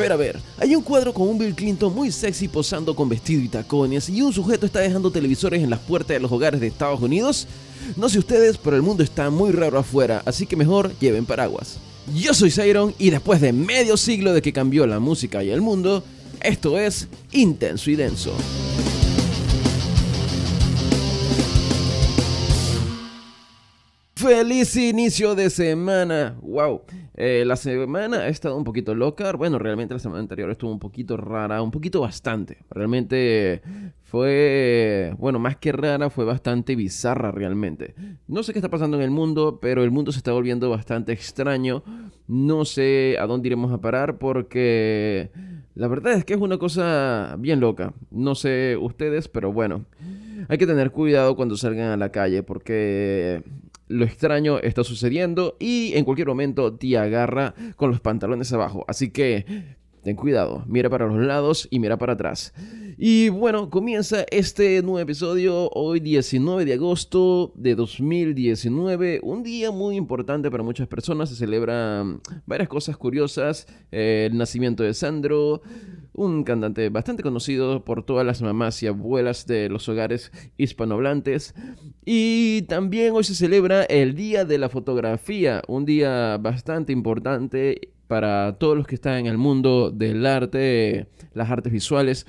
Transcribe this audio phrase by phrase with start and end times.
[0.00, 0.40] ver, a ver.
[0.58, 4.22] Hay un cuadro con un Bill Clinton muy sexy posando con vestido y tacones y
[4.22, 7.46] un sujeto está dejando televisores en las puertas de los hogares de Estados Unidos.
[7.96, 11.78] No sé ustedes, pero el mundo está muy raro afuera, así que mejor lleven paraguas.
[12.14, 15.60] Yo soy Sairon y después de medio siglo de que cambió la música y el
[15.60, 16.02] mundo,
[16.40, 18.32] esto es Intenso y Denso.
[24.14, 26.36] Feliz inicio de semana.
[26.42, 26.82] Wow.
[27.14, 29.32] Eh, la semana ha estado un poquito loca.
[29.32, 32.58] Bueno, realmente la semana anterior estuvo un poquito rara, un poquito bastante.
[32.70, 33.62] Realmente
[34.02, 37.94] fue, bueno, más que rara, fue bastante bizarra realmente.
[38.26, 41.12] No sé qué está pasando en el mundo, pero el mundo se está volviendo bastante
[41.12, 41.82] extraño.
[42.26, 45.30] No sé a dónde iremos a parar porque
[45.74, 47.92] la verdad es que es una cosa bien loca.
[48.10, 49.84] No sé ustedes, pero bueno.
[50.48, 53.42] Hay que tener cuidado cuando salgan a la calle porque
[53.90, 58.84] lo extraño está sucediendo y en cualquier momento te agarra con los pantalones abajo.
[58.86, 62.52] Así que ten cuidado, mira para los lados y mira para atrás.
[62.96, 69.96] Y bueno, comienza este nuevo episodio hoy 19 de agosto de 2019, un día muy
[69.96, 75.62] importante para muchas personas, se celebran varias cosas curiosas, el nacimiento de Sandro,
[76.12, 81.54] un cantante bastante conocido por todas las mamás y abuelas de los hogares hispanohablantes.
[82.04, 88.56] Y también hoy se celebra el Día de la Fotografía, un día bastante importante para
[88.58, 92.26] todos los que están en el mundo del arte, las artes visuales.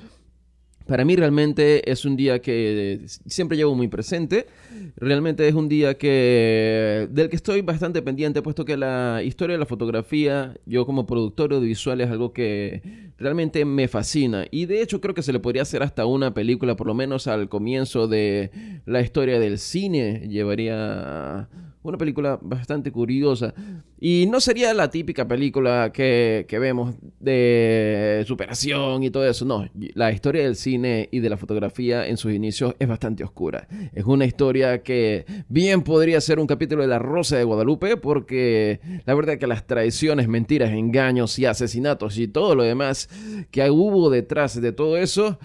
[0.86, 4.46] Para mí realmente es un día que siempre llevo muy presente.
[4.94, 9.58] Realmente es un día que del que estoy bastante pendiente, puesto que la historia de
[9.58, 14.46] la fotografía, yo como productor audiovisual es algo que realmente me fascina.
[14.52, 17.26] Y de hecho creo que se le podría hacer hasta una película, por lo menos
[17.26, 18.52] al comienzo de
[18.86, 20.28] la historia del cine.
[20.28, 21.48] Llevaría
[21.82, 23.54] una película bastante curiosa.
[23.98, 29.44] Y no sería la típica película que, vemos de superación y todo eso.
[29.44, 33.66] No, la historia del cine y de la fotografía en sus inicios es bastante oscura.
[33.92, 38.80] Es una historia que bien podría ser un capítulo de La Rosa de Guadalupe porque
[39.04, 43.08] la verdad es que las traiciones, mentiras, engaños y asesinatos y todo lo demás
[43.50, 45.38] que hubo detrás de todo eso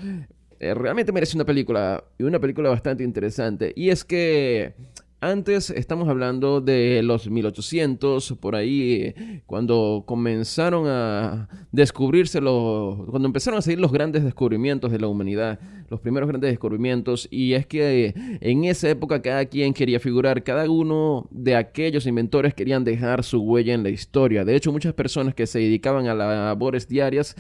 [0.60, 3.74] eh, realmente merece una película y una película bastante interesante.
[3.76, 4.74] Y es que
[5.20, 9.14] antes estamos hablando de los 1800, por ahí,
[9.46, 15.60] cuando comenzaron a descubrirse los, cuando empezaron a seguir los grandes descubrimientos de la humanidad,
[15.90, 20.70] los primeros grandes descubrimientos, y es que en esa época cada quien quería figurar, cada
[20.70, 24.46] uno de aquellos inventores querían dejar su huella en la historia.
[24.46, 27.36] De hecho, muchas personas que se dedicaban a labores diarias,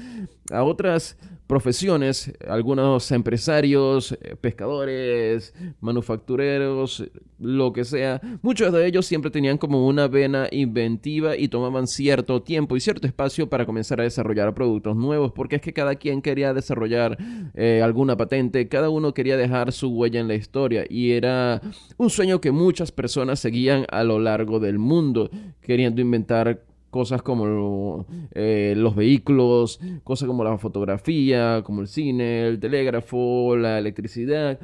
[0.52, 7.10] a otras profesiones, algunos empresarios, eh, pescadores, manufactureros,
[7.40, 12.42] lo que sea, muchos de ellos siempre tenían como una vena inventiva y tomaban cierto
[12.42, 16.22] tiempo y cierto espacio para comenzar a desarrollar productos nuevos, porque es que cada quien
[16.22, 17.18] quería desarrollar
[17.54, 18.37] eh, alguna patente,
[18.70, 21.62] cada uno quería dejar su huella en la historia y era
[21.98, 25.30] un sueño que muchas personas seguían a lo largo del mundo,
[25.62, 32.60] queriendo inventar cosas como eh, los vehículos, cosas como la fotografía, como el cine, el
[32.60, 34.60] telégrafo, la electricidad.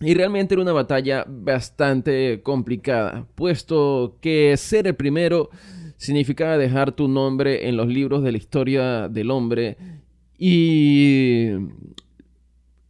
[0.00, 5.50] Y realmente era una batalla bastante complicada, puesto que ser el primero
[5.96, 9.76] significaba dejar tu nombre en los libros de la historia del hombre
[10.38, 11.48] y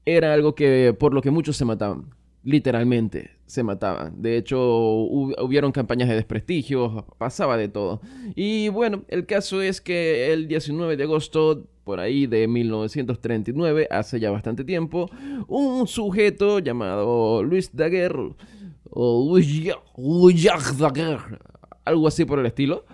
[0.06, 4.22] era algo que por lo que muchos se mataban literalmente se mataban.
[4.22, 8.00] De hecho, hubieron campañas de desprestigio, pasaba de todo.
[8.34, 14.20] Y bueno, el caso es que el 19 de agosto, por ahí de 1939, hace
[14.20, 15.10] ya bastante tiempo,
[15.48, 18.34] un sujeto llamado Luis Daguerre,
[18.90, 21.38] o Louis Daguerre,
[21.84, 22.84] algo así por el estilo,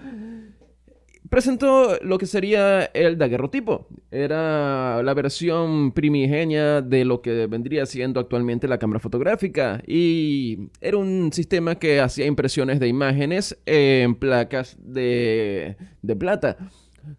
[1.32, 3.87] presentó lo que sería el daguerrotipo.
[4.10, 9.82] Era la versión primigenia de lo que vendría siendo actualmente la cámara fotográfica.
[9.87, 16.59] Y era un sistema que hacía impresiones de imágenes en placas de, de plata.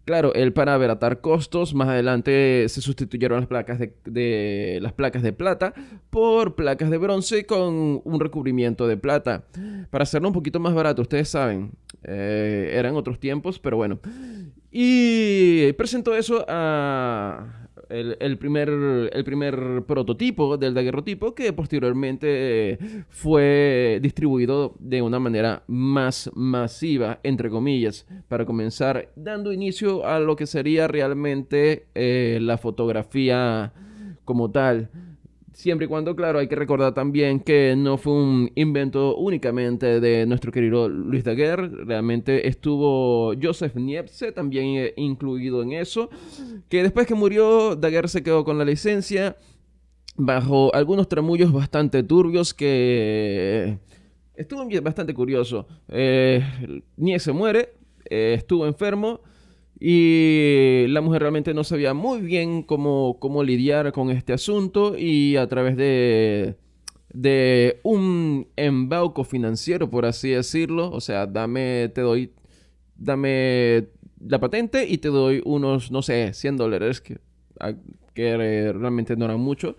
[0.04, 5.32] Claro, él para abaratar costos, más adelante se sustituyeron las placas de, las placas de
[5.32, 5.74] plata
[6.10, 9.44] por placas de bronce con un recubrimiento de plata.
[9.90, 11.72] Para hacerlo un poquito más barato, ustedes saben,
[12.02, 14.00] eh, eran otros tiempos, pero bueno.
[14.70, 17.63] Y presentó eso a
[17.94, 26.30] el, primer, el primer prototipo del daguerrotipo que posteriormente fue distribuido de una manera más
[26.34, 33.72] masiva, entre comillas, para comenzar dando inicio a lo que sería realmente eh, la fotografía
[34.24, 34.90] como tal.
[35.54, 40.26] Siempre y cuando, claro, hay que recordar también que no fue un invento únicamente de
[40.26, 41.68] nuestro querido Luis Daguerre.
[41.68, 46.10] Realmente estuvo Joseph Niepce también eh, incluido en eso.
[46.68, 49.36] Que después que murió, Daguerre se quedó con la licencia
[50.16, 53.78] bajo algunos tramullos bastante turbios que
[54.34, 55.68] estuvo bastante curioso.
[55.88, 56.42] Eh,
[57.32, 57.74] muere,
[58.10, 59.20] eh, estuvo enfermo
[59.80, 65.36] y la mujer realmente no sabía muy bien cómo, cómo lidiar con este asunto y
[65.36, 66.56] a través de,
[67.12, 72.32] de un embauco financiero, por así decirlo, o sea, dame, te doy,
[72.96, 73.88] dame
[74.26, 77.18] la patente y te doy unos, no sé, 100 dólares, que,
[78.14, 79.76] que realmente no eran mucho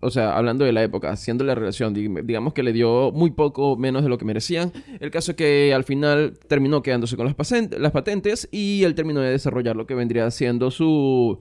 [0.00, 3.76] o sea, hablando de la época, haciendo la relación, digamos que le dio muy poco
[3.76, 4.72] menos de lo que merecían.
[5.00, 9.30] El caso es que al final terminó quedándose con las, patentes y él terminó de
[9.30, 11.38] desarrollar lo que vendría siendo su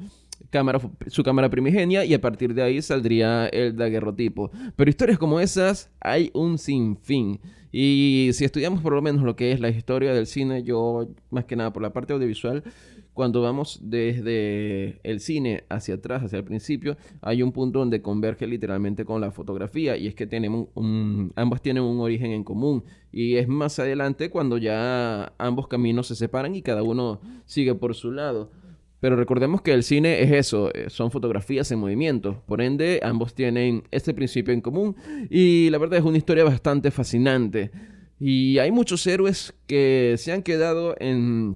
[0.51, 4.51] cámara, su cámara primigenia y a partir de ahí saldría el daguerrotipo.
[4.75, 7.41] Pero historias como esas hay un sinfín.
[7.73, 11.43] Y si estudiamos por lo menos lo que es la historia del cine, yo más
[11.43, 12.63] que nada por la parte audiovisual,
[13.15, 18.45] cuando vamos desde el cine hacia atrás, hacia el principio, hay un punto donde converge
[18.45, 20.67] literalmente con la fotografía y es que tenemos
[21.35, 22.83] ambas tienen un origen en común
[23.13, 27.95] y es más adelante cuando ya ambos caminos se separan y cada uno sigue por
[27.95, 28.51] su lado.
[28.99, 32.43] Pero recordemos que el cine es eso, eh, son fotografías en movimiento.
[32.47, 34.95] Por ende, ambos tienen este principio en común.
[35.29, 37.71] Y la verdad es una historia bastante fascinante.
[38.19, 41.55] Y hay muchos héroes que se han quedado en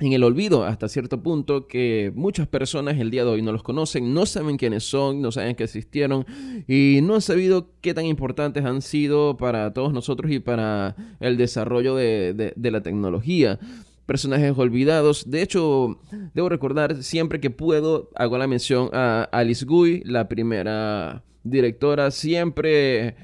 [0.00, 3.62] en el olvido hasta cierto punto que muchas personas el día de hoy no los
[3.62, 6.26] conocen, no saben quiénes son, no saben que existieron
[6.66, 11.36] y no han sabido qué tan importantes han sido para todos nosotros y para el
[11.36, 13.60] desarrollo de, la tecnología.
[14.04, 15.30] Personajes olvidados.
[15.30, 15.98] De hecho,
[16.34, 22.10] debo recordar siempre que puedo, hago la mención a Alice Guy, la primera directora.
[22.10, 23.14] Siempre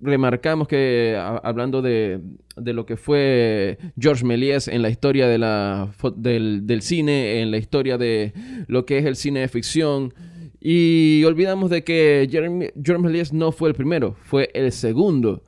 [0.00, 2.20] remarcamos que, hablando de,
[2.56, 7.98] lo que fue Georges Méliès en la historia de la, del, cine, en la historia
[7.98, 8.32] de
[8.66, 10.14] lo que es el cine de ficción,
[10.60, 15.42] y olvidamos de que Georges Méliès no fue el primero, fue el segundo.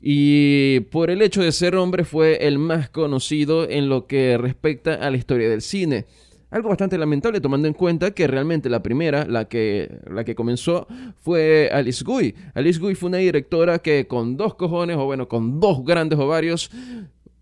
[0.00, 4.94] Y por el hecho de ser hombre fue el más conocido en lo que respecta
[4.94, 6.06] a la historia del cine.
[6.50, 10.86] Algo bastante lamentable tomando en cuenta que realmente la primera, la que, la que comenzó,
[11.20, 12.34] fue Alice Guy.
[12.54, 16.70] Alice Guy fue una directora que con dos cojones, o bueno, con dos grandes ovarios,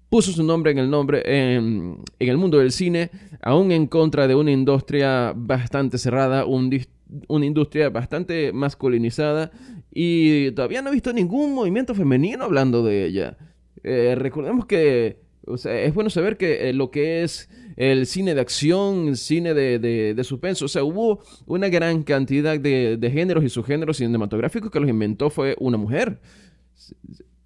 [0.08, 3.10] puso su nombre en el nombre en, el mundo del cine,
[3.42, 9.52] aún en contra de una industria bastante cerrada, una industria bastante masculinizada
[9.92, 13.36] y todavía no he visto ningún movimiento femenino hablando de ella.
[13.82, 15.20] Eh, recordemos que
[15.64, 20.24] es bueno saber que eh, lo que es el cine de acción, cine de, de,
[20.24, 20.64] suspenso.
[20.64, 25.28] O sea, hubo una gran cantidad de, de, géneros y subgéneros cinematográficos que los inventó
[25.30, 26.18] fue una mujer.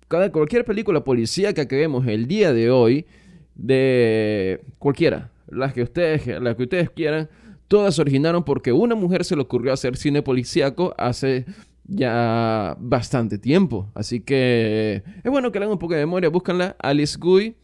[0.08, 3.06] Cada, cualquier película policíaca que vemos el día de hoy,
[3.54, 7.28] de cualquiera, las que ustedes, las que ustedes quieran,
[7.68, 11.44] todas originaron porque una mujer se le ocurrió hacer cine policíaco hace
[11.84, 13.90] ya bastante tiempo.
[13.94, 16.28] Así que es bueno que le hagan un poco de memoria.
[16.28, 17.56] Búscanla, Alice Guy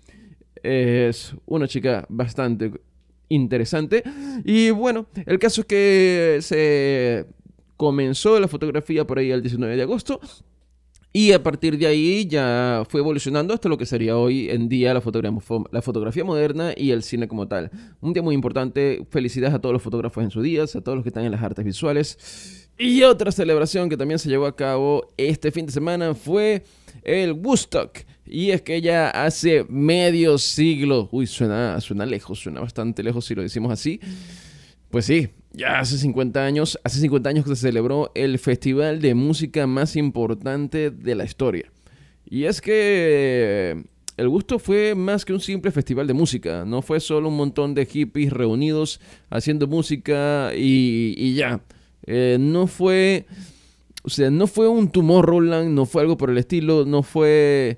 [0.63, 2.73] es una chica bastante
[3.29, 4.03] interesante.
[4.45, 7.27] Y bueno, el caso es que se
[7.77, 10.21] comenzó la fotografía por ahí el 19 de agosto.
[11.19, 14.93] Y a partir de ahí ya fue evolucionando hasta lo que sería hoy en día
[14.93, 17.71] la fotografía, moderna y el cine como tal.
[18.03, 19.01] Un día muy importante.
[19.09, 21.43] Felicidades a todos los fotógrafos en su día, a todos los que están en las
[21.43, 22.69] artes visuales.
[22.77, 26.65] Y otra celebración que también se llevó a cabo este fin de semana fue
[27.03, 27.97] el Woodstock.
[28.27, 33.35] Y es que ya hace medio siglo, uy, suena, suena lejos, suena bastante lejos si
[33.35, 34.01] lo decimos así.
[34.91, 39.15] Pues sí, ya hace 50 años, hace 50 años que se celebró el festival de
[39.15, 41.73] música más importante de la historia.
[42.27, 43.85] Y es que
[44.19, 47.75] el gusto fue más que un simple festival de música, no fue solo un montón
[47.75, 51.61] de hippies reunidos haciendo música y, ya.
[52.07, 53.27] Eh, no fue...
[54.03, 57.77] O sea, no fue un tumor Roland, no fue algo por el estilo, no fue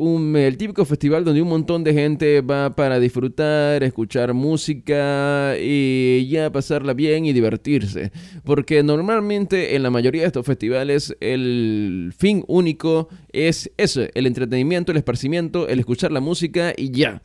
[0.00, 6.50] el típico festival donde un montón de gente va para disfrutar, escuchar música y ya
[6.50, 8.10] pasarla bien y divertirse.
[8.44, 14.90] Porque normalmente en la mayoría de estos festivales el fin único es eso, el entretenimiento,
[14.90, 17.20] el esparcimiento, el escuchar la música y ya.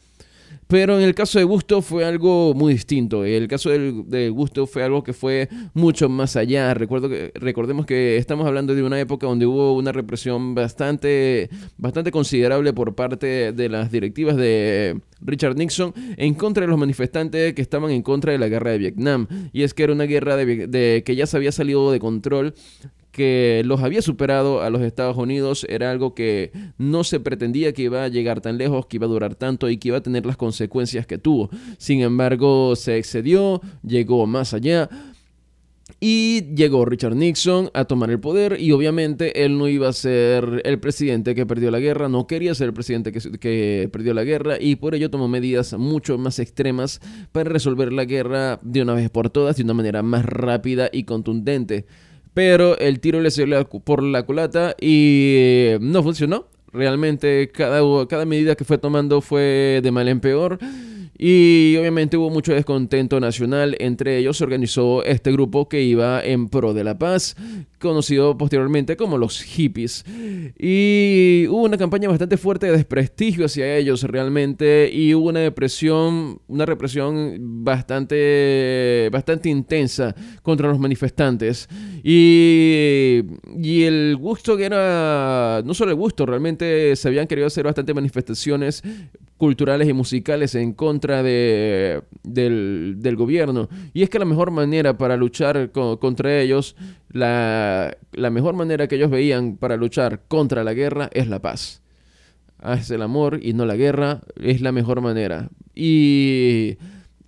[0.68, 3.24] Pero en el caso de Gusto fue algo muy distinto.
[3.24, 6.74] El caso de Gusto fue algo que fue mucho más allá.
[6.74, 12.12] Recuerdo que, recordemos que estamos hablando de una época donde hubo una represión bastante, bastante
[12.12, 17.62] considerable por parte de las directivas de Richard Nixon en contra de los manifestantes que
[17.62, 19.28] estaban en contra de la guerra de Vietnam.
[19.54, 22.56] Y es que era una guerra de que ya se había salido de control
[23.16, 27.84] que los había superado a los Estados Unidos era algo que no se pretendía que
[27.84, 30.26] iba a llegar tan lejos, que iba a durar tanto y que iba a tener
[30.26, 31.50] las consecuencias que tuvo.
[31.78, 34.90] Sin embargo, se excedió, llegó más allá.
[36.02, 40.62] Y llegó Richard Nixon a tomar el poder y obviamente él no iba a ser
[40.66, 44.26] el presidente que perdió la guerra, no quería ser el presidente que, que, perdió la
[44.26, 47.00] guerra y por ello tomó medidas mucho más extremas
[47.32, 51.04] para resolver la guerra de una vez por todas, de una manera más rápida y
[51.04, 51.86] contundente
[52.36, 56.48] pero el tiro le salió por la culata y no funcionó.
[56.74, 60.60] Realmente cada, cada medida que fue tomando fue de mal en peor.
[61.18, 63.78] Y obviamente hubo mucho descontento nacional.
[63.80, 67.38] Entre ellos se organizó este grupo que iba en pro de la paz,
[67.86, 70.04] conocido posteriormente como los hippies.
[70.58, 74.90] Y hubo una campaña bastante fuerte de desprestigio hacia ellos realmente.
[74.92, 81.68] Y hubo una depresión, una represión bastante, bastante intensa contra los manifestantes.
[82.04, 83.24] Y,
[83.62, 87.96] y el gusto que era, no solo el gusto, realmente se habían querido hacer bastantes
[87.96, 88.84] manifestaciones
[89.38, 93.70] culturales y musicales en contra de, del, gobierno.
[93.94, 96.76] Y es que la mejor manera para luchar contra ellos,
[97.16, 101.82] la, la, mejor manera que ellos veían para luchar contra la guerra es la paz.
[102.62, 105.48] Es el amor y no la guerra, es la mejor manera.
[105.74, 106.78] Y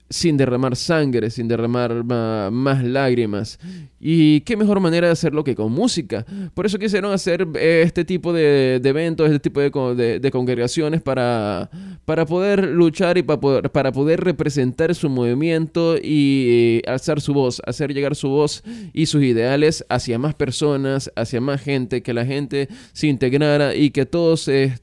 [0.10, 3.60] sin derramar sangre, sin derramar más lágrimas.
[4.00, 6.26] Y qué mejor manera de hacerlo que con música.
[6.54, 11.70] Por eso quisieron hacer eh, este tipo de, eventos, este tipo de, congregaciones para,
[12.06, 18.16] para poder luchar y para poder, representar su movimiento y alzar su voz, hacer llegar
[18.16, 23.08] su voz y sus ideales hacia más personas, hacia más gente, que la gente se
[23.08, 24.48] integrara y que todos...
[24.48, 24.76] Eh,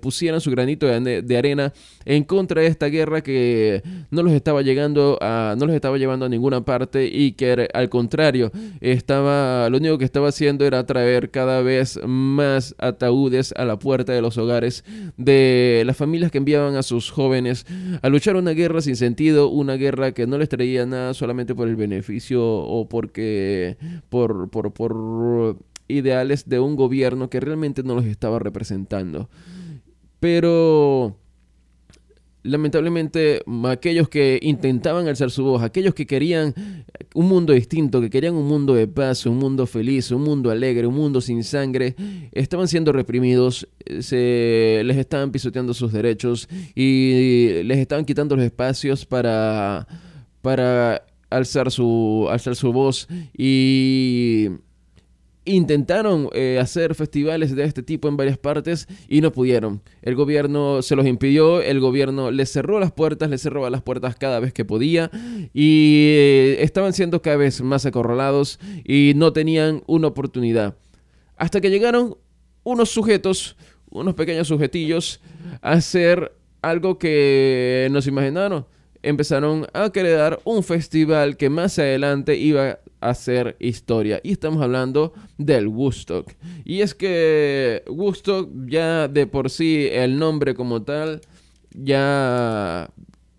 [0.00, 1.72] pusieran su granito de, arena
[2.04, 6.26] en contra de esta guerra que no los estaba llegando a, no los estaba llevando
[6.26, 11.30] a ninguna parte y que al contrario estaba, lo único que estaba haciendo era traer
[11.30, 14.84] cada vez más ataúdes a la puerta de los hogares
[15.16, 17.66] de las familias que enviaban a sus jóvenes
[18.02, 21.68] a luchar una guerra sin sentido, una guerra que no les traía nada solamente por
[21.68, 23.76] el beneficio o porque
[24.08, 25.56] por, por, por
[25.88, 29.28] ideales de un gobierno que realmente no los estaba representando.
[30.20, 31.16] Pero
[32.46, 36.54] lamentablemente aquellos que intentaban alzar su voz, aquellos que querían
[37.14, 40.86] un mundo distinto, que querían un mundo de paz, un mundo feliz, un mundo alegre,
[40.86, 41.96] un mundo sin sangre,
[42.32, 43.68] estaban siendo reprimidos,
[44.00, 49.86] se les estaban pisoteando sus derechos y les estaban quitando los espacios para
[50.40, 54.48] para alzar su alzar su voz y
[55.46, 59.80] intentaron eh, hacer festivales de este tipo en varias partes y no pudieron.
[60.02, 64.16] El gobierno se los impidió, el gobierno les cerró las puertas, les cerró las puertas
[64.16, 65.10] cada vez que podía
[65.54, 70.76] y eh, estaban siendo cada vez más acorralados y no tenían una oportunidad.
[71.36, 72.16] Hasta que llegaron
[72.64, 73.56] unos sujetos,
[73.90, 75.20] unos pequeños sujetillos,
[75.62, 78.66] a hacer algo que nos imaginaron.
[79.06, 84.20] Empezaron a crear un festival que más adelante iba hacer historia.
[84.22, 86.32] Y estamos hablando del Woodstock.
[86.64, 91.20] Y es que Woodstock ya de por sí el nombre como tal
[91.70, 92.90] ya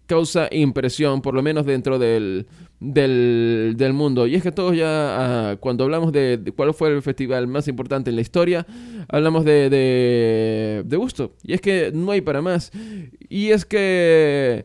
[0.06, 2.48] causa impresión, por lo menos dentro del,
[2.80, 4.26] del, del mundo.
[4.26, 4.86] Y es que todos ya,
[5.52, 8.66] ah, cuando hablamos de, cuál fue el festival más importante en la historia,
[9.10, 11.34] hablamos de, de, de Woodstock.
[11.44, 12.72] Y es que no hay para más.
[13.28, 14.64] Y es que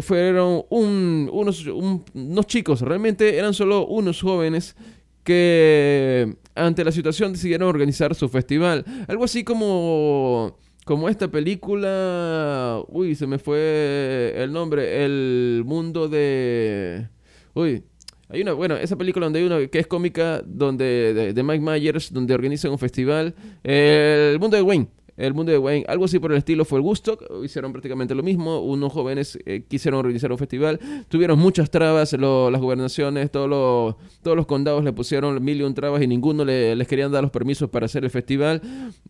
[0.00, 4.76] fueron unos, unos chicos, realmente eran solo unos jóvenes
[5.24, 8.84] que ante la situación decidieron organizar su festival.
[9.08, 17.08] Algo así como como esta película, uy, se me fue el nombre, El mundo de
[17.54, 17.84] uy,
[18.28, 22.12] hay una, bueno, esa película donde hay una que es cómica donde de, Mike Myers
[22.12, 25.84] donde organizan un festival, El mundo de Wayne el mundo de Wayne.
[25.88, 27.22] Algo así por el estilo fue el Woodstock.
[27.44, 28.60] Hicieron prácticamente lo mismo.
[28.60, 30.80] Unos jóvenes eh, quisieron organizar un festival.
[31.08, 32.12] Tuvieron muchas trabas.
[32.12, 36.44] las gobernaciones, todos los, todos los condados le pusieron mil y un trabas y ninguno
[36.44, 38.60] le, les querían dar los permisos para hacer el festival.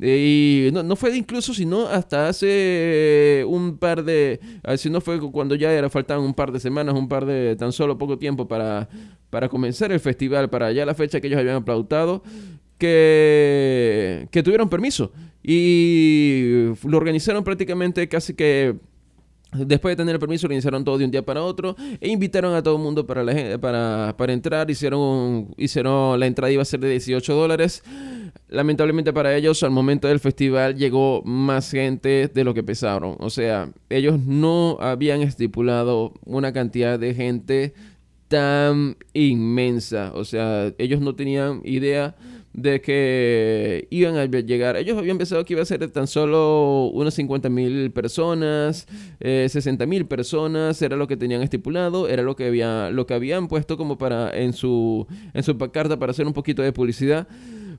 [0.01, 4.41] y no, fue incluso, sino hasta hace un par de...
[4.77, 7.57] Si no fue cuando ya era, faltaban un par de semanas, un par de...
[7.57, 8.89] tan solo poco tiempo para,
[9.31, 12.23] para comenzar el festival, para ya la fecha que ellos habían aplaudado
[12.79, 18.77] que, que tuvieron permiso y lo organizaron prácticamente casi que
[19.53, 22.63] Después de tener el permiso, organizaron todo de un día para otro e invitaron a
[22.63, 24.71] todo el mundo para, la, para, para entrar.
[24.71, 27.83] Hicieron, hicieron, la entrada iba a ser de 18 dólares.
[28.49, 33.17] Lamentablemente para ellos, al momento del festival llegó más gente de lo que pensaron.
[33.19, 37.75] O sea, ellos no habían estipulado una cantidad de gente
[38.29, 40.13] tan inmensa.
[40.15, 42.17] O sea, ellos no tenían idea
[42.55, 44.77] de que iban a llegar.
[44.77, 48.87] Ellos habían pensado que iba a ser tan solo unas 50 mil personas,
[49.21, 53.15] eh, 60 mil personas, era lo que tenían estipulado, era lo que, había, lo que
[53.15, 57.27] habían puesto como para en su, en su carta para hacer un poquito de publicidad,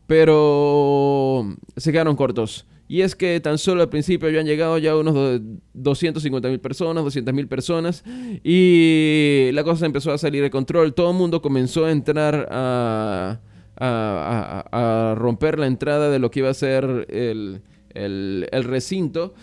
[0.08, 2.66] pero se quedaron cortos.
[2.88, 5.42] Y es que tan solo al principio habían llegado ya unos
[5.74, 8.04] 250 mil personas, 200 mil personas,
[8.44, 10.94] y la cosa empezó a salir de control.
[10.94, 13.40] Todo el mundo comenzó a entrar a
[13.78, 17.62] a, romper la entrada de lo que iba a ser el,
[18.64, 19.34] recinto,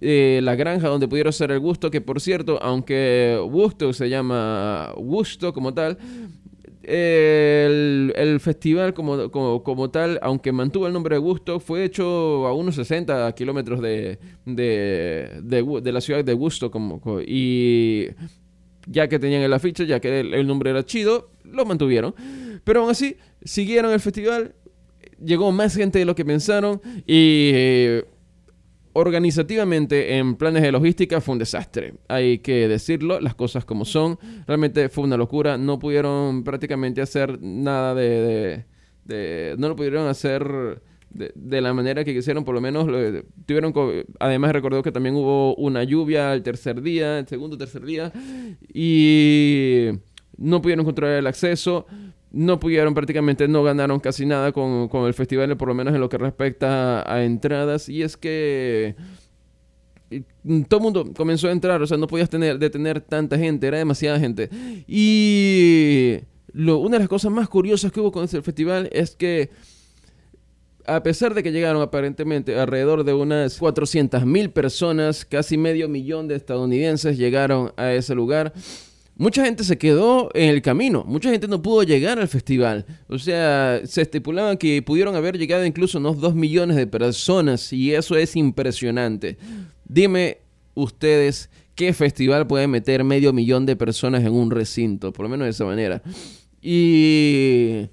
[0.00, 4.92] eh, la granja donde pudieron hacer el gusto, que por cierto, aunque gusto se llama
[4.96, 5.98] gusto como tal,
[6.82, 12.74] el, festival como, como, tal, aunque mantuvo el nombre de Gusto, fue hecho a unos
[12.74, 16.70] 60 kilómetros de, de, la ciudad de Gusto.
[16.70, 18.08] Como, y
[18.86, 22.14] ya que tenían el afiche, ya que el nombre era chido, lo mantuvieron.
[22.64, 24.54] Pero aún así, siguieron el festival,
[25.22, 28.04] llegó más gente de lo que pensaron y eh,
[28.92, 31.94] organizativamente en planes de logística fue un desastre.
[32.08, 34.18] Hay que decirlo, las cosas como son.
[34.46, 35.56] Realmente fue una locura.
[35.56, 38.64] No pudieron prácticamente hacer nada de...
[39.58, 40.82] no lo pudieron hacer...
[41.10, 42.86] De, la manera que quisieron, por lo menos
[43.44, 43.74] tuvieron,
[44.20, 48.12] además recordó que también hubo una lluvia el tercer día, el segundo tercer día,
[48.72, 49.88] y
[50.38, 51.86] no pudieron controlar el acceso,
[52.30, 56.08] no pudieron prácticamente, no ganaron casi nada con, el festival, por lo menos en lo
[56.08, 57.88] que respecta a, entradas.
[57.88, 58.94] Y es que
[60.68, 63.78] todo el mundo comenzó a entrar, o sea, no podías tener, detener tanta gente, era
[63.78, 64.48] demasiada gente.
[64.86, 66.18] Y
[66.52, 69.50] lo, una de las cosas más curiosas que hubo con ese festival es que
[70.86, 76.36] a pesar de que llegaron aparentemente alrededor de unas 400.000 personas, casi medio millón de
[76.36, 78.52] estadounidenses llegaron a ese lugar,
[79.20, 82.86] Mucha gente se quedó en el camino, mucha gente no pudo llegar al festival.
[83.06, 87.92] O sea, se estipulaba que pudieron haber llegado incluso unos 2 millones de personas y
[87.92, 89.36] eso es impresionante.
[89.84, 90.38] Dime
[90.72, 95.44] ustedes qué festival puede meter medio millón de personas en un recinto, por lo menos
[95.44, 96.02] de esa manera.
[96.62, 97.88] Y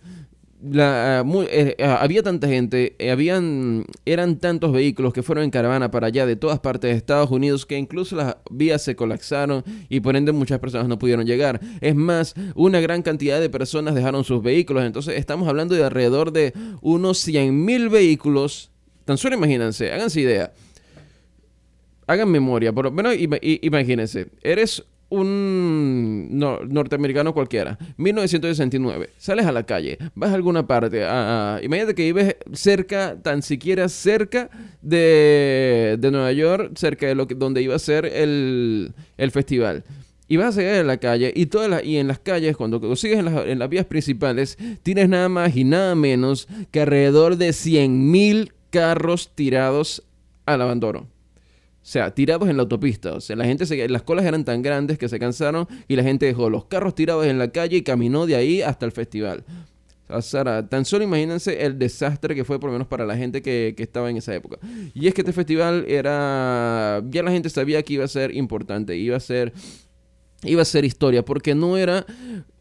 [0.71, 5.91] la, eh, eh, había tanta gente, eh, habían, eran tantos vehículos que fueron en caravana
[5.91, 9.99] para allá de todas partes de Estados Unidos que incluso las vías se colapsaron y
[9.99, 11.59] por ende muchas personas no pudieron llegar.
[11.81, 16.31] Es más, una gran cantidad de personas dejaron sus vehículos, entonces estamos hablando de alrededor
[16.31, 18.71] de unos 100 mil vehículos.
[19.05, 20.53] Tan solo imagínense, háganse idea.
[22.07, 29.97] Hagan memoria, por lo menos imagínense, eres un norteamericano cualquiera, 1969, sales a la calle,
[30.15, 31.01] vas a alguna parte,
[31.61, 34.49] imagínate que vives cerca, tan siquiera cerca
[34.81, 38.93] de, Nueva York, cerca de lo que, donde iba a ser el,
[39.31, 39.83] festival.
[40.29, 43.19] Y vas a llegar a la calle y, todas y en las calles, cuando consigues
[43.19, 48.51] en, en las vías principales, tienes nada más y nada menos que alrededor de 100.000
[48.69, 50.03] carros tirados
[50.45, 51.07] al abandono.
[51.87, 53.13] O sea, tirados en la autopista.
[53.13, 56.03] O sea, la gente se, las colas eran tan grandes que se cansaron y la
[56.03, 59.45] gente dejó los carros tirados en la calle y caminó de ahí hasta el festival.
[60.09, 63.41] O sea, tan solo imagínense el desastre que fue por lo menos para la gente
[63.41, 64.57] que, que, estaba en esa época.
[64.93, 67.01] Y es que este festival era...
[67.09, 69.53] Ya la gente sabía que iba a ser importante, iba a ser...
[70.43, 72.05] Iba a ser historia, porque no era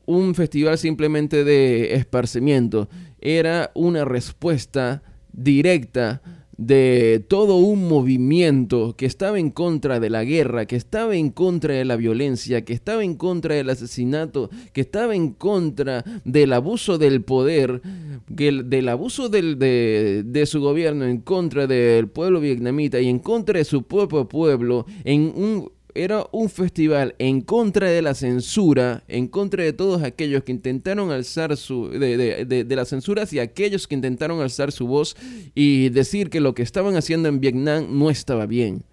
[0.05, 2.89] un festival simplemente de esparcimiento,
[3.21, 6.23] era una respuesta directa
[6.59, 11.75] de todo un movimiento que estaba en contra de la guerra, que estaba en contra
[11.75, 16.99] de la violencia, que estaba en contra del asesinato, que estaba en contra del abuso
[16.99, 17.83] del poder,
[18.29, 23.59] del abuso del, de, de, su gobierno en contra del pueblo vietnamita y en contra
[23.59, 29.29] de su propio pueblo, en un era un festival en contra de la censura, en
[29.29, 31.89] contra de todos aquellos que intentaron alzar su.
[31.89, 35.17] de, de, de, la censura hacia aquellos que intentaron alzar su voz
[35.55, 38.85] y decir que lo que estaban haciendo en Vietnam no estaba bien.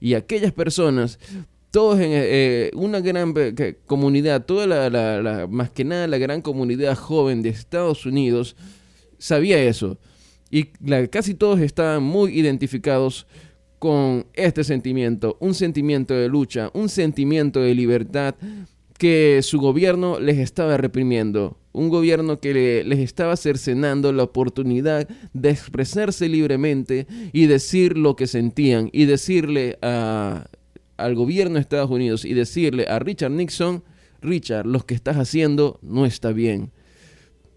[0.00, 1.18] Y aquellas personas
[1.72, 3.34] todos en eh, una gran
[3.86, 8.56] comunidad, toda la, más que nada la gran comunidad joven de Estados Unidos,
[9.18, 9.98] sabía eso.
[10.50, 10.64] Y
[11.08, 13.26] casi todos estaban muy identificados
[13.82, 18.36] con este sentimiento, un sentimiento de lucha, un sentimiento de libertad
[18.96, 25.50] que su gobierno les estaba reprimiendo, un gobierno que les estaba cercenando la oportunidad de
[25.50, 30.46] expresarse libremente y decir lo que sentían y decirle a,
[30.96, 33.82] al gobierno de Estados Unidos y decirle a Richard Nixon,
[34.20, 36.70] Richard, lo que estás haciendo no está bien.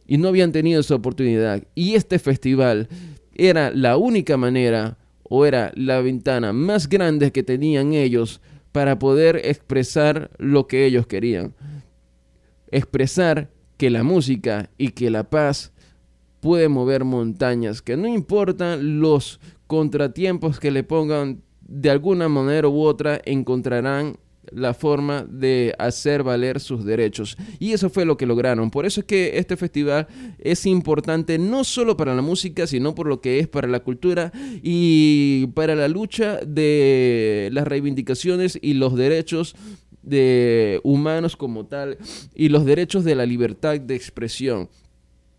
[0.08, 1.62] Y no habían tenido esa oportunidad.
[1.76, 2.90] Y este festival
[3.36, 4.98] era la única manera
[5.30, 11.08] o era la ventana más grande que tenían ellos para poder expresar lo que ellos
[11.08, 11.54] querían.
[12.72, 15.72] Expresar que la música y que la paz
[16.40, 22.82] puede mover montañas, que no importan los contratiempos que le pongan, de alguna manera u
[22.82, 24.18] otra encontrarán
[24.52, 27.38] la forma de hacer valer sus derechos.
[27.60, 28.72] Y eso fue lo que lograron.
[28.72, 30.08] Por eso es que este festival
[30.40, 34.32] es importante no solo para la música, sino por lo que es para la cultura
[34.62, 39.56] y para la lucha de las reivindicaciones y los derechos
[40.02, 41.98] de humanos como tal
[42.36, 44.70] y los derechos de la libertad de expresión.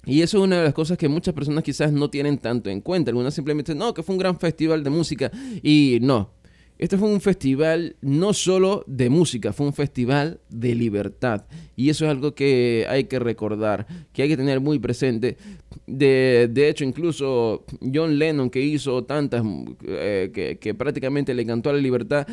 [0.04, 2.80] Y eso es una de las cosas que muchas personas quizás no tienen tanto en
[2.80, 3.10] cuenta.
[3.10, 5.32] Algunas simplemente no, que fue un gran festival de música.
[5.64, 6.30] Y no,
[6.78, 11.46] este fue un festival no solo de música, fue un festival de libertad.
[11.74, 15.38] Y eso es algo que hay que recordar, que hay que tener muy presente.
[15.86, 19.42] De, hecho, incluso John Lennon, que hizo tantas,
[19.86, 22.26] eh, que, prácticamente le cantó a la libertad,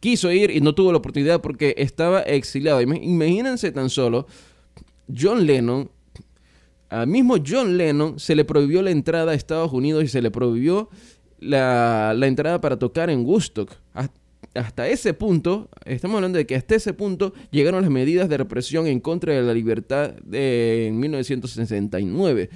[0.00, 2.80] quiso ir y no tuvo la oportunidad porque estaba exiliado.
[2.80, 4.26] Imagínense tan solo,
[5.12, 5.90] John Lennon,
[6.88, 10.30] al mismo John Lennon se le prohibió la entrada a Estados Unidos y se le
[10.30, 10.88] prohibió
[11.40, 13.72] la, entrada para tocar en Woodstock.
[14.54, 18.86] Hasta ese punto, estamos hablando de que hasta ese punto llegaron las medidas de represión
[18.86, 22.48] en contra de la libertad de, en 1969.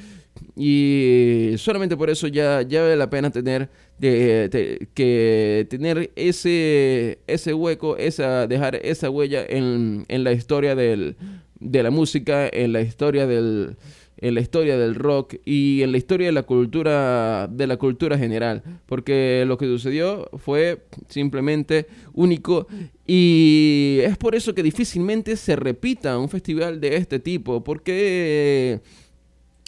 [0.57, 3.69] Y solamente por eso ya, vale la pena tener
[4.01, 11.17] que tener ese, ese hueco, esa, dejar esa huella en, en la historia del,
[11.59, 13.77] de la música, en la historia del,
[14.21, 18.19] en la historia del rock y en la historia de la cultura de la cultura
[18.19, 22.67] general, porque lo que sucedió fue simplemente único
[23.07, 28.81] y es por eso que difícilmente se repita un festival de este tipo, porque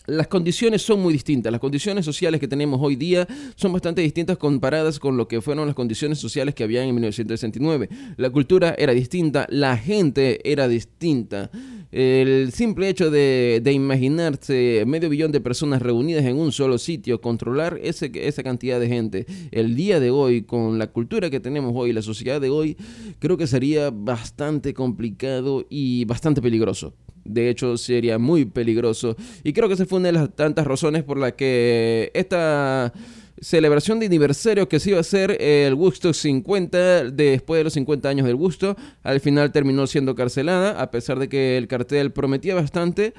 [0.07, 1.53] las condiciones son muy distintas.
[1.53, 5.67] Las condiciones sociales que tenemos hoy día son bastante distintas comparadas con lo que fueron
[5.67, 7.89] las condiciones sociales que había en 1969.
[8.17, 11.51] La cultura era distinta, la gente era distinta.
[11.93, 17.79] El simple hecho de, imaginarse medio billón de personas reunidas en un solo sitio, controlar
[17.83, 22.01] esa cantidad de gente, el día de hoy, con la cultura que tenemos hoy, la
[22.01, 22.79] sociedad de hoy,
[23.19, 26.95] creo que sería bastante complicado y bastante peligroso.
[27.25, 29.17] De hecho, sería muy peligroso.
[29.45, 32.93] Y creo que esa fue una de las tantas razones por las que esta
[33.41, 38.09] celebración de aniversario que se iba a hacer el Woodstock 50 después de los 50
[38.09, 42.55] años del Gusto, al final terminó siendo carcelada, a pesar de que el cartel prometía
[42.55, 43.15] bastante.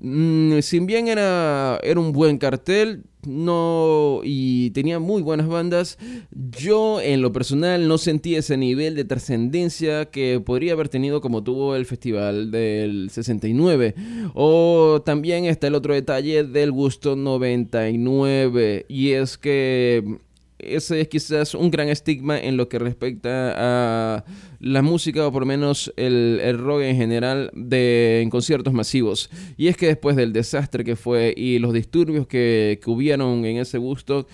[0.00, 5.98] Mm, si bien era, era un buen cartel, no y tenía muy buenas bandas.
[6.30, 11.42] Yo en lo personal no sentí ese nivel de trascendencia que podría haber tenido como
[11.42, 13.94] tuvo el festival del 69.
[14.34, 20.18] O también está el otro detalle del gusto 99 y es que
[20.62, 24.24] ese es quizás un gran estigma en lo que respecta a
[24.60, 29.30] la música o por lo menos el, rock en general de, en conciertos masivos.
[29.56, 33.58] Y es que después del desastre que fue y los disturbios que, que hubieron en
[33.58, 34.26] ese gusto,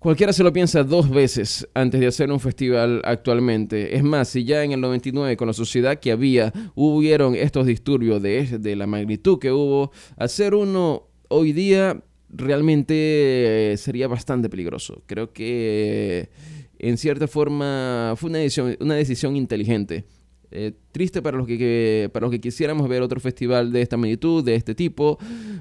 [0.00, 3.94] Cualquiera se lo piensa dos veces antes de hacer un festival actualmente.
[3.94, 8.22] Es más, si ya en el 99 con la sociedad que había hubieron estos disturbios
[8.22, 15.02] de, de la magnitud que hubo, hacer uno hoy día realmente eh, sería bastante peligroso.
[15.06, 16.30] Creo que
[16.78, 20.04] en cierta forma fue una decisión, una decisión inteligente.
[20.52, 24.44] Eh, triste para los, que, para los que quisiéramos ver otro festival de esta magnitud,
[24.44, 25.16] de este tipo,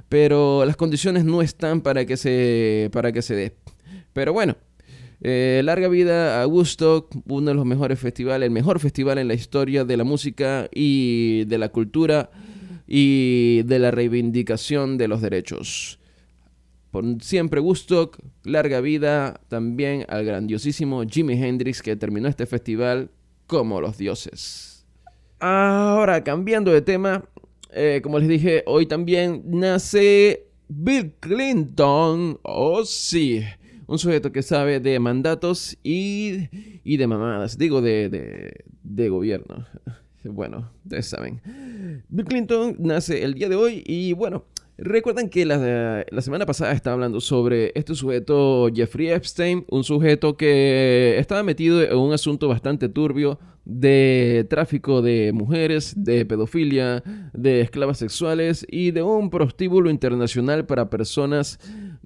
[0.10, 3.53] pero las condiciones no están para que se, para que se dé.
[4.13, 4.55] Pero bueno,
[5.21, 9.36] eh, larga vida a Woodstock, uno de los mejores festivales, el mejor festival en la
[9.36, 12.32] historia de la música y de la cultura
[12.88, 15.98] y de la reivindicación de los derechos.
[16.91, 23.12] Por siempre Woodstock, larga vida también al grandiosísimo Jimi Hendrix que terminó este festival
[23.45, 24.86] como los dioses.
[25.39, 27.23] Ahora, cambiando de tema,
[27.71, 32.39] eh, como les dije, hoy también nace Bill Clinton.
[32.41, 33.43] Oh, sí.
[33.88, 36.49] Un sujeto que sabe de mandatos y,
[36.84, 37.58] y de mamadas.
[37.58, 39.65] Digo, de, de, de gobierno.
[40.21, 41.41] Bueno, ustedes saben.
[42.10, 44.43] Bill Clinton nace el día de hoy y bueno,
[44.81, 51.17] Recuerdan que la, semana pasada estaba hablando sobre este sujeto Jeffrey Epstein, un sujeto que
[51.19, 57.97] estaba metido en un asunto bastante turbio de tráfico de mujeres, de pedofilia, de esclavas
[57.97, 61.59] sexuales y de un prostíbulo internacional para personas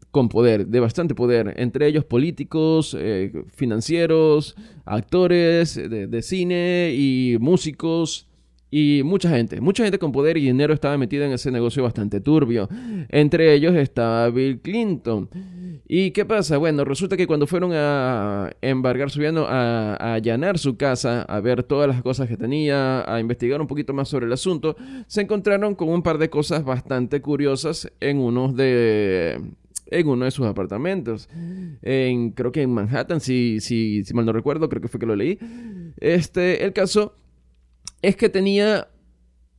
[0.10, 4.56] con poder, de bastante poder, entre ellos políticos, eh, financieros,
[4.86, 8.28] actores de cine y músicos.
[8.76, 12.22] Y mucha gente, mucha gente con poder y dinero estaba metida en ese negocio bastante
[12.22, 12.68] turbio.
[13.10, 15.30] Entre ellos estaba Bill Clinton.
[15.88, 16.58] ¿Y qué pasa?
[16.58, 21.40] Bueno, resulta que cuando fueron a embargar su bien, a, a allanar su casa, a
[21.40, 25.22] ver todas las cosas que tenía, a investigar un poquito más sobre el asunto, se
[25.22, 29.40] encontraron con un par de cosas bastante curiosas en uno de
[29.86, 31.30] en uno de sus apartamentos.
[31.84, 35.06] En, creo que en Manhattan, si, si, si mal no recuerdo, creo que fue que
[35.06, 35.38] lo leí.
[35.98, 37.14] Este, el caso
[38.04, 38.90] es que tenía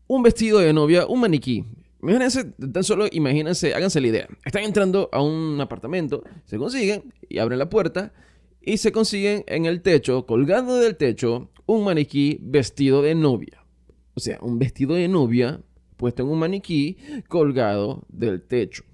[0.07, 1.65] un vestido de novia, un maniquí.
[2.03, 4.29] Imagínense, tan solo imagínense, háganse la idea.
[4.45, 8.13] Están entrando a un apartamento, se consiguen y abren la puerta
[8.61, 13.65] y se consiguen en el techo, colgando del techo, un maniquí vestido de novia.
[14.13, 15.61] O sea, un vestido de novia
[15.97, 18.85] puesto en un maniquí colgado del techo.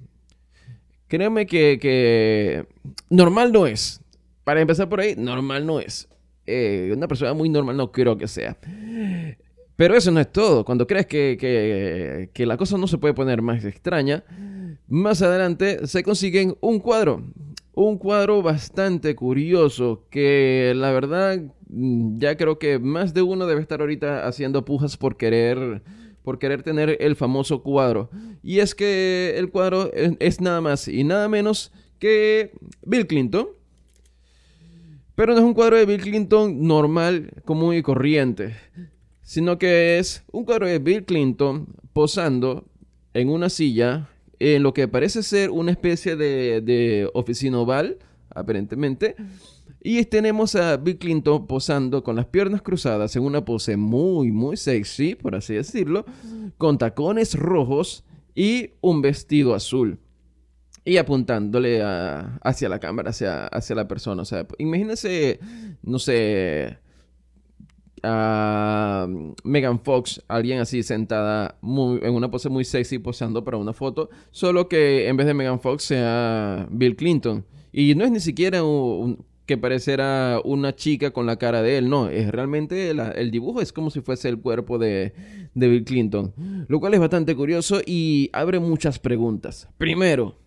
[1.09, 2.67] Créanme que, que
[3.09, 4.01] normal no es.
[4.45, 6.09] Para empezar por ahí, normal no es.
[6.53, 8.57] Eh, una persona muy normal no creo que sea.
[9.77, 10.65] Pero eso no es todo.
[10.65, 14.25] Cuando crees que, que, la cosa no se puede poner más extraña,
[14.89, 17.23] más adelante se consiguen un cuadro.
[17.73, 23.81] Un cuadro bastante curioso que la verdad ya creo que más de uno debe estar
[23.81, 25.83] ahorita haciendo pujas por querer
[26.23, 28.11] por querer tener el famoso cuadro.
[28.43, 33.49] Y es que el cuadro es nada más y nada menos que Bill Clinton
[35.21, 38.57] pero no es un cuadro de Bill Clinton normal, común y corriente,
[39.21, 42.65] sino que es un cuadro de Bill Clinton posando
[43.13, 47.99] en una silla en lo que parece ser una especie de, oficina oval,
[48.31, 49.15] aparentemente.
[49.83, 54.57] Y tenemos a Bill Clinton posando con las piernas cruzadas en una pose muy, muy
[54.57, 56.07] sexy, por así decirlo,
[56.57, 58.05] con tacones rojos
[58.35, 59.99] y un vestido azul
[60.91, 64.23] y apuntándole hacia la cámara, hacia, hacia la persona.
[64.23, 65.39] O sea, imagínense,
[65.85, 66.79] no sé,
[68.03, 69.07] a
[69.45, 74.69] Megan Fox, alguien así sentada en una pose muy sexy posando para una foto, solo
[74.69, 77.47] que en vez de Megan Fox sea Bill Clinton.
[77.71, 81.89] Y no es ni siquiera un, que pareciera una chica con la cara de él,
[81.89, 85.13] no, es realmente el dibujo es como si fuese el cuerpo de,
[85.55, 89.69] de Bill Clinton, lo cual es bastante curioso y abre muchas preguntas.
[89.79, 90.40] Primero,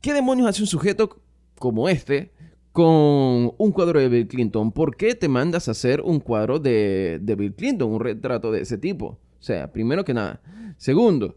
[0.00, 1.20] ¿Qué demonios hace un sujeto
[1.58, 2.32] como este
[2.72, 4.72] con un cuadro de Bill Clinton?
[4.72, 8.78] ¿Por qué te mandas a hacer un cuadro de, Bill Clinton, un retrato de ese
[8.78, 9.18] tipo?
[9.38, 10.40] O sea, primero que nada.
[10.76, 11.36] Segundo,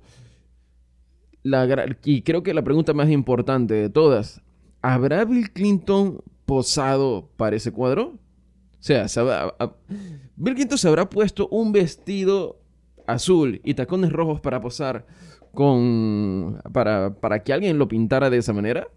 [2.04, 4.41] y creo que la pregunta más importante de todas,
[4.82, 8.17] ¿habrá Bill Clinton posado para ese cuadro?
[8.80, 9.06] O sea,
[10.36, 12.62] Bill Clinton se habrá puesto un vestido
[13.08, 15.06] azul y tacones rojos para posar
[15.55, 18.87] con para, para que alguien lo pintara de esa manera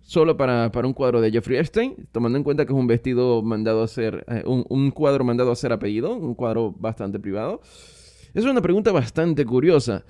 [0.00, 3.42] solo para, para, un cuadro de Jeffrey Epstein, tomando en cuenta que es un vestido
[3.42, 7.60] mandado a hacer, eh, un, un, cuadro mandado a ser apellido, un cuadro bastante privado.
[8.32, 10.04] Es una pregunta bastante curiosa.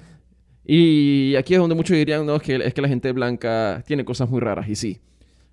[0.65, 4.29] Y aquí es donde muchos dirían, no, que, es que la gente blanca tiene cosas
[4.29, 5.01] muy raras, y sí.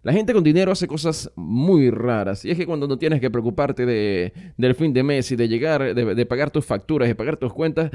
[0.04, 2.44] La gente con dinero hace cosas muy raras.
[2.44, 5.48] Y es que cuando no tienes que preocuparte de, del fin de mes y de
[5.48, 7.90] llegar, de, pagar tus facturas, de pagar tus cuentas,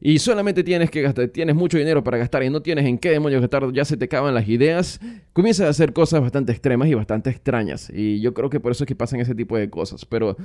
[0.00, 3.10] y solamente tienes que gastar, tienes mucho dinero para gastar y no tienes en qué
[3.10, 5.00] demonios gastar, ya se te acaban las ideas,
[5.32, 7.88] comienzas a hacer cosas bastante extremas y bastante extrañas.
[7.94, 10.04] Y yo creo que por eso es que pasan ese tipo de cosas.
[10.04, 10.36] Pero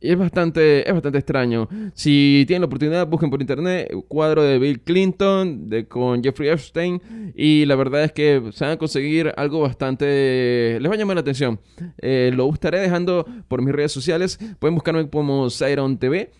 [0.00, 1.68] es bastante, es bastante extraño.
[1.94, 7.32] Si tienen la oportunidad, busquen por internet cuadro de Bill Clinton de, con Jeffrey Epstein.
[7.34, 10.78] Y la verdad es que se van a conseguir algo bastante...
[10.80, 11.60] Les va a llamar la atención.
[11.98, 14.38] Eh, lo estaré dejando por mis redes sociales.
[14.58, 16.30] Pueden buscarme como Siron TV.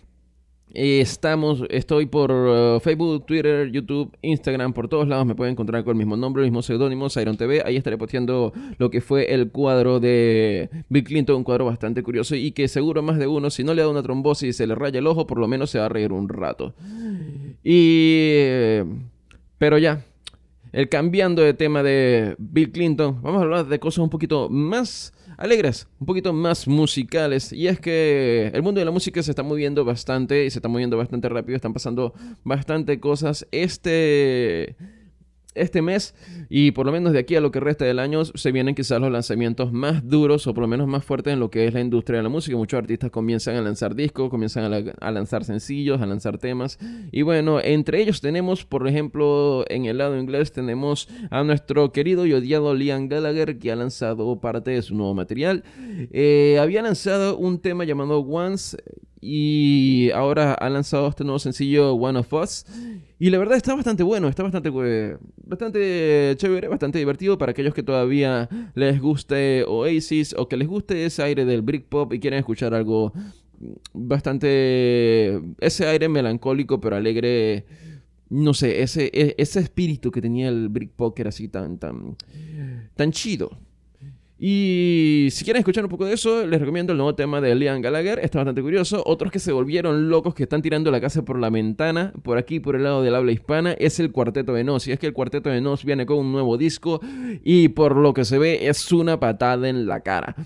[0.73, 5.91] Estamos, estoy por uh, Facebook, Twitter, YouTube, Instagram, por todos lados me pueden encontrar con
[5.93, 7.63] el mismo nombre, el mismo seudónimo, Iron TV.
[7.65, 12.35] Ahí estaré posteando lo que fue el cuadro de Bill Clinton, un cuadro bastante curioso
[12.35, 14.75] y que seguro más de uno, si no le da una trombosis y se le
[14.75, 16.75] raya el ojo, por lo menos se va a reír un rato.
[17.63, 18.79] Y...
[19.57, 20.05] Pero ya,
[20.71, 25.13] el cambiando de tema de Bill Clinton, vamos a hablar de cosas un poquito más
[25.39, 27.51] alegres, un poquito más musicales.
[27.53, 30.67] Y es que el mundo de la música se está moviendo bastante y se está
[30.67, 31.55] moviendo bastante rápido.
[31.55, 33.47] Están pasando bastante cosas.
[33.51, 34.75] Este
[35.55, 36.13] este mes
[36.49, 39.01] y por lo menos de aquí a lo que resta del año se vienen quizás
[39.01, 41.81] los lanzamientos más duros o por lo menos más fuertes en lo que es la
[41.81, 42.55] industria de la música.
[42.55, 46.77] Muchos artistas comienzan a lanzar discos, comienzan a, lanzar sencillos, a lanzar temas
[47.11, 52.25] y bueno, entre ellos tenemos por ejemplo en el lado inglés tenemos a nuestro querido
[52.25, 55.63] y odiado Liam Gallagher que ha lanzado parte de su nuevo material.
[56.11, 58.77] Eh, había lanzado un tema llamado Once
[59.21, 62.65] y ahora ha lanzado este nuevo sencillo One of Us.
[63.19, 64.69] Y la verdad está bastante bueno, está bastante,
[65.45, 71.05] bastante chévere, bastante divertido para aquellos que todavía les guste Oasis o que les guste
[71.05, 73.11] ese aire del Britpop y quieren escuchar algo
[73.93, 75.41] bastante...
[75.59, 77.65] ese aire melancólico pero alegre
[78.29, 82.15] no sé, ese, e, ese espíritu que tenía el Britpop era así tan, tan,
[82.95, 83.57] tan chido.
[84.41, 87.81] Y si quieren escuchar un poco de eso, les recomiendo el nuevo tema de Liam
[87.81, 88.19] Gallagher.
[88.19, 89.03] Está bastante curioso.
[89.05, 92.61] Otros que se volvieron locos, que están tirando la casa por la ventana, por aquí,
[92.61, 94.87] por el lado del habla hispana, es el Cuarteto de Nos.
[94.87, 97.01] Y es que el Cuarteto de Nos viene con un nuevo disco
[97.43, 100.37] y por lo que se ve es una patada en la cara.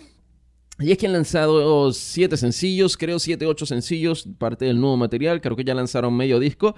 [0.79, 5.39] Y es que han lanzado siete sencillos, creo siete, ocho sencillos, parte del nuevo material.
[5.39, 6.73] Creo que ya lanzaron medio disco.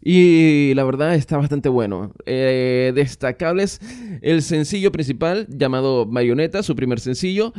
[0.00, 2.12] Y la verdad está bastante bueno.
[2.24, 3.80] Eh, destacables
[4.20, 7.52] el sencillo principal llamado Marioneta, su primer sencillo.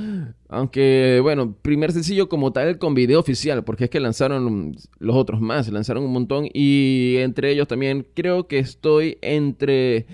[0.48, 5.42] Aunque, bueno, primer sencillo como tal con video oficial, porque es que lanzaron los otros
[5.42, 6.48] más, lanzaron un montón.
[6.54, 10.06] Y entre ellos también creo que estoy entre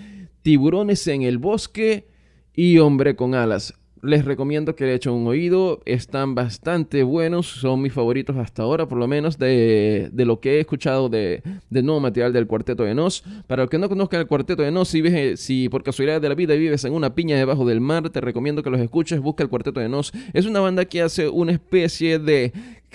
[0.42, 2.08] Tiburones en el Bosque
[2.56, 5.80] y Hombre con Alas les recomiendo que le echen un oído.
[5.84, 7.46] Están bastante buenos.
[7.46, 12.00] Son mis favoritos hasta ahora, por lo menos, de, lo que he escuchado de, nuevo
[12.00, 13.22] material del Cuarteto de Nos.
[13.46, 16.28] Para los que no conozcan el Cuarteto de Nos, si, ves, si por casualidad de
[16.28, 19.20] la vida vives en una piña debajo del mar, te recomiendo que los escuches.
[19.20, 20.12] Busca el Cuarteto de Nos.
[20.32, 22.52] Es una banda que hace una especie de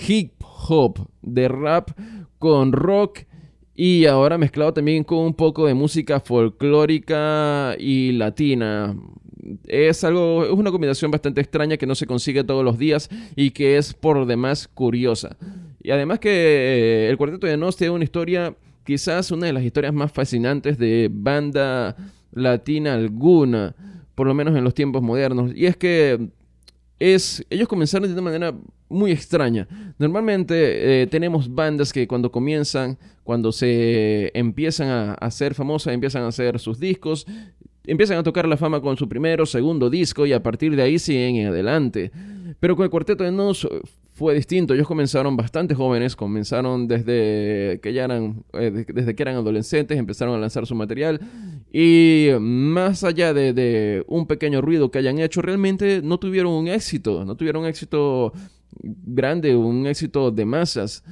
[0.08, 0.34] hip
[0.70, 1.92] hop, de rap
[2.40, 3.20] con rock.
[3.78, 8.96] Y ahora mezclado también con un poco de música folclórica y latina
[9.68, 13.52] es algo, es una combinación bastante extraña que no se consigue todos los días y
[13.52, 15.38] que es por demás curiosa.
[15.82, 19.64] Y además que eh, el Cuarteto de Nos tiene una historia, quizás una de las
[19.64, 21.96] historias más fascinantes de banda
[22.32, 23.76] latina alguna,
[24.16, 25.52] por lo menos en los tiempos modernos.
[25.56, 26.30] Y es que
[27.00, 28.56] es, ellos comenzaron de una manera
[28.88, 29.68] muy extraña.
[29.98, 36.28] Normalmente eh, tenemos bandas que cuando comienzan, cuando se empiezan a hacer famosas, empiezan a
[36.28, 37.26] hacer sus discos,
[37.88, 41.00] empiezan a tocar la fama con su primero, segundo disco y a partir de ahí
[41.00, 42.12] siguen en adelante.
[42.60, 43.68] Pero con el cuarteto de Nos
[44.16, 44.74] fue distinto.
[44.74, 50.36] Ellos comenzaron bastante jóvenes, comenzaron desde que ya eran, eh, desde que eran adolescentes, empezaron
[50.36, 51.20] a lanzar su material
[51.72, 56.70] y más allá de, de, un pequeño ruido que hayan hecho, realmente no tuvieron un
[56.70, 58.32] éxito, no tuvieron un éxito
[58.82, 61.04] grande, un éxito de masas.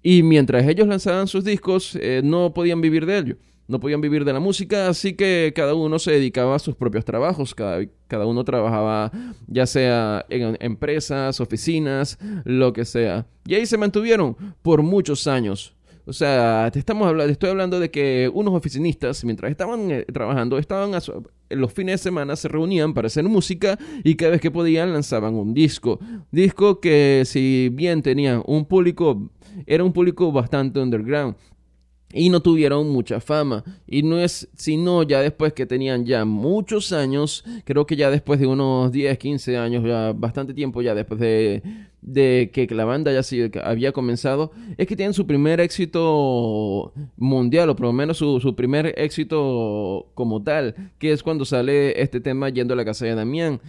[0.00, 3.36] Y mientras ellos lanzaban sus discos, eh, no podían vivir de ello
[3.72, 7.04] no podían vivir de la música, así que cada uno se dedicaba a sus propios
[7.04, 9.10] trabajos, cada, cada uno trabajaba
[9.48, 13.26] ya sea en empresas, oficinas, lo que sea.
[13.46, 15.74] Y ahí se mantuvieron por muchos años.
[16.04, 20.58] O sea, te estamos hablando, estoy hablando de que unos oficinistas, mientras estaban eh, trabajando,
[20.58, 20.90] estaban
[21.48, 25.34] los fines de semana se reunían para hacer música y cada vez que podían lanzaban
[25.34, 26.00] un disco.
[26.30, 29.30] Disco que si bien tenía un público,
[29.64, 31.36] era un público bastante underground
[32.12, 33.64] y no tuvieron mucha fama.
[33.86, 38.38] Y no es sino ya después que tenían ya muchos años, creo que ya después
[38.38, 41.62] de unos 10, 15 años, ya bastante tiempo ya después de,
[42.02, 47.70] de que la banda ya sí, había comenzado, es que tienen su primer éxito mundial,
[47.70, 52.20] o por lo menos su, su primer éxito como tal, que es cuando sale este
[52.20, 53.60] tema yendo a la casa de Damián.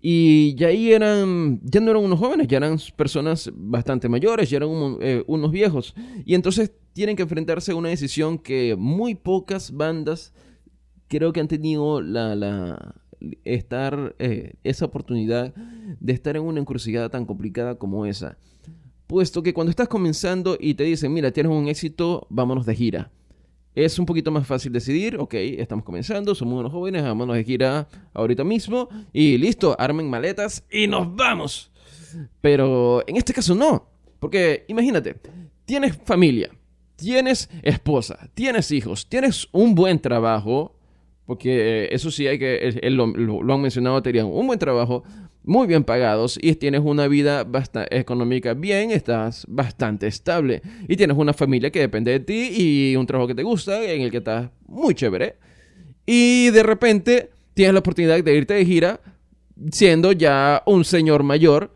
[0.00, 4.58] Y ya ahí eran, ya no eran unos jóvenes, ya eran personas bastante mayores, ya
[4.58, 4.70] eran
[5.00, 5.94] eh, unos viejos.
[6.24, 10.34] Y entonces tienen que enfrentarse a una decisión que muy pocas bandas
[11.06, 12.96] creo que han tenido la, la
[13.44, 18.36] estar, eh, esa oportunidad de estar en una encrucijada tan complicada como esa.
[19.06, 23.12] Puesto que cuando estás comenzando y te dicen, mira, tienes un éxito, vámonos de gira
[23.84, 27.86] es un poquito más fácil decidir, ok, estamos comenzando, somos unos jóvenes, vámonos de gira
[28.12, 31.70] ahorita mismo y listo, armen maletas y nos vamos.
[32.40, 35.14] Pero en este caso no, porque imagínate,
[35.64, 36.50] tienes familia,
[36.98, 40.74] tienes esposa, tienes hijos, tienes un buen trabajo,
[41.26, 43.04] porque eso sí hay que, lo,
[43.54, 45.04] han mencionado, tenían un buen trabajo,
[45.44, 47.46] muy bien pagados y tienes una vida
[47.90, 53.06] económica bien, estás bastante estable y tienes una familia que depende de ti y un
[53.06, 55.36] trabajo que te gusta, en el que estás muy chévere.
[56.04, 59.00] Y de repente tienes la oportunidad de irte de gira
[59.70, 61.72] siendo ya un señor mayor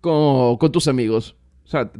[0.00, 1.36] con, con tus amigos.
[1.64, 1.90] O sea,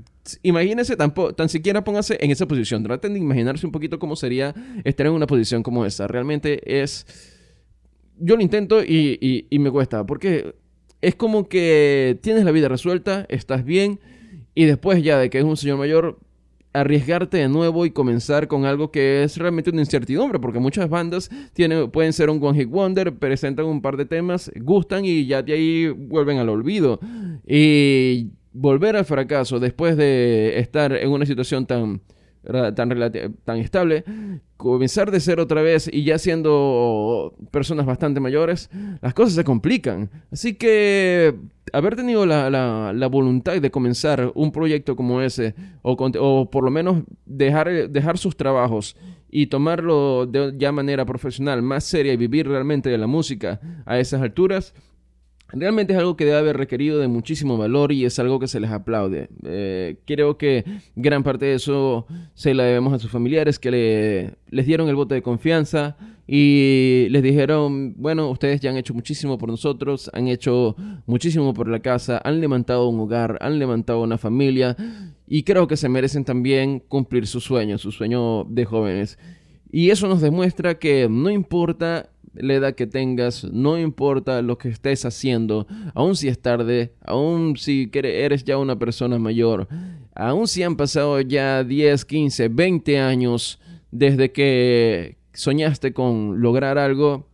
[0.43, 2.83] imagínense, tan, tan siquiera póngase en esa posición.
[2.83, 6.07] Traten de imaginarse un poquito cómo sería estar en una posición como esa.
[6.07, 7.07] Realmente es...
[8.19, 10.55] Yo lo intento y, y, y me cuesta, porque
[11.03, 14.01] es como que tienes la vida resuelta, estás bien,
[14.55, 16.19] y después ya de que es un señor mayor,
[16.73, 21.31] arriesgarte de nuevo y comenzar con algo que es realmente una incertidumbre, porque muchas bandas
[21.53, 25.43] tienen, pueden ser un One Hit Wonder, presentan un par de temas, gustan y ya
[25.43, 27.01] de ahí vuelven al olvido.
[27.47, 32.01] Y volver al fracaso después de estar en una situación tan
[32.75, 34.05] tan, estable,
[34.57, 38.71] comenzar de ser otra vez y ya siendo personas bastante mayores,
[39.03, 40.11] las cosas se complican.
[40.31, 41.35] Así que
[41.73, 46.71] haber tenido la, la, voluntad de comenzar un proyecto como ese, o, o por lo
[46.71, 48.97] menos dejar, dejar sus trabajos
[49.29, 53.99] y tomarlo de ya manera profesional, más seria y vivir realmente de la música a
[53.99, 54.73] esas alturas,
[55.53, 58.59] Realmente es algo que debe haber requerido de muchísimo valor y es algo que se
[58.59, 59.29] les aplaude.
[59.45, 60.65] Eh, creo que
[60.97, 64.97] gran parte de eso se la debemos a sus familiares que le, les dieron el
[64.97, 70.27] voto de confianza y les dijeron, bueno, ustedes ya han hecho muchísimo por nosotros, han
[70.27, 70.75] hecho
[71.07, 74.77] muchísimo por la casa, han levantado un hogar, han levantado una familia
[75.29, 79.19] y creo que se merecen también cumplir su sueño, su sueño de jóvenes.
[79.71, 82.09] Y eso nos demuestra que no importa
[82.41, 87.57] la edad que tengas, no importa lo que estés haciendo, aun si es tarde, aun
[87.57, 89.69] si eres ya una persona mayor,
[90.15, 93.61] aun si han pasado ya 10, 15, 20 años
[93.91, 97.29] desde que soñaste con lograr algo,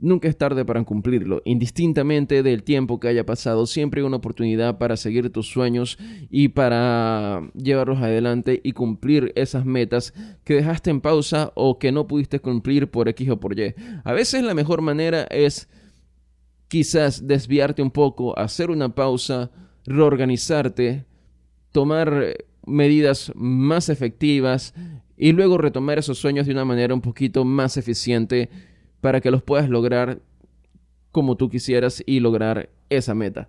[0.00, 1.42] Nunca es tarde para cumplirlo.
[1.44, 5.98] Indistintamente del tiempo que haya pasado, siempre hay una oportunidad para seguir tus sueños
[6.30, 12.06] y para llevarlos adelante y cumplir esas metas que dejaste en pausa o que no
[12.06, 13.74] pudiste cumplir por X o por Y.
[14.04, 15.68] A veces la mejor manera es
[16.68, 19.50] quizás desviarte un poco, hacer una pausa,
[19.84, 21.06] reorganizarte,
[21.72, 24.74] tomar medidas más efectivas
[25.16, 28.48] y luego retomar esos sueños de una manera un poquito más eficiente
[29.00, 30.20] para que los puedas lograr
[31.12, 33.48] como tú quisieras y lograr esa meta.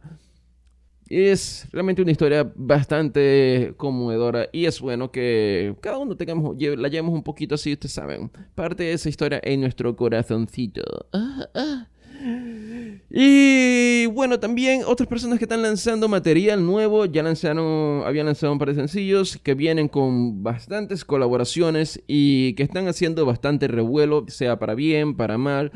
[1.10, 7.16] Es realmente una historia bastante conmovedora y es bueno que cada uno tengamos, la llevemos
[7.16, 10.84] un poquito así, ustedes saben, parte de esa historia en nuestro corazoncito.
[11.12, 11.88] Ah, ah.
[13.10, 18.60] Y bueno, también otras personas que están lanzando material nuevo, ya lanzaron, habían lanzado un
[18.60, 24.60] par de sencillos que vienen con bastantes colaboraciones y que están haciendo bastante revuelo, sea
[24.60, 25.72] para bien, para mal,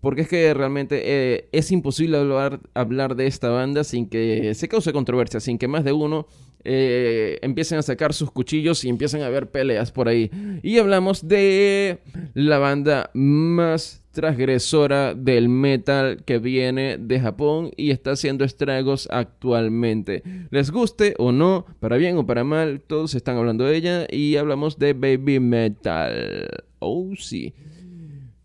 [0.00, 4.68] porque es que realmente eh, es imposible hablar, hablar de esta banda sin que se
[4.68, 6.26] cause controversia, sin que más de uno
[6.64, 10.30] eh, empiecen a sacar sus cuchillos y empiecen a haber peleas por ahí.
[10.62, 11.98] Y hablamos de
[12.32, 20.22] la banda más transgresora del metal que viene de Japón y está haciendo estragos actualmente.
[20.50, 24.36] Les guste o no, para bien o para mal, todos están hablando de ella y
[24.36, 26.48] hablamos de Baby Metal.
[26.78, 27.52] Oh, sí.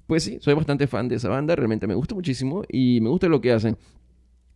[0.08, 3.28] Pues sí, soy bastante fan de esa banda, realmente me gusta muchísimo y me gusta
[3.28, 3.78] lo que hacen.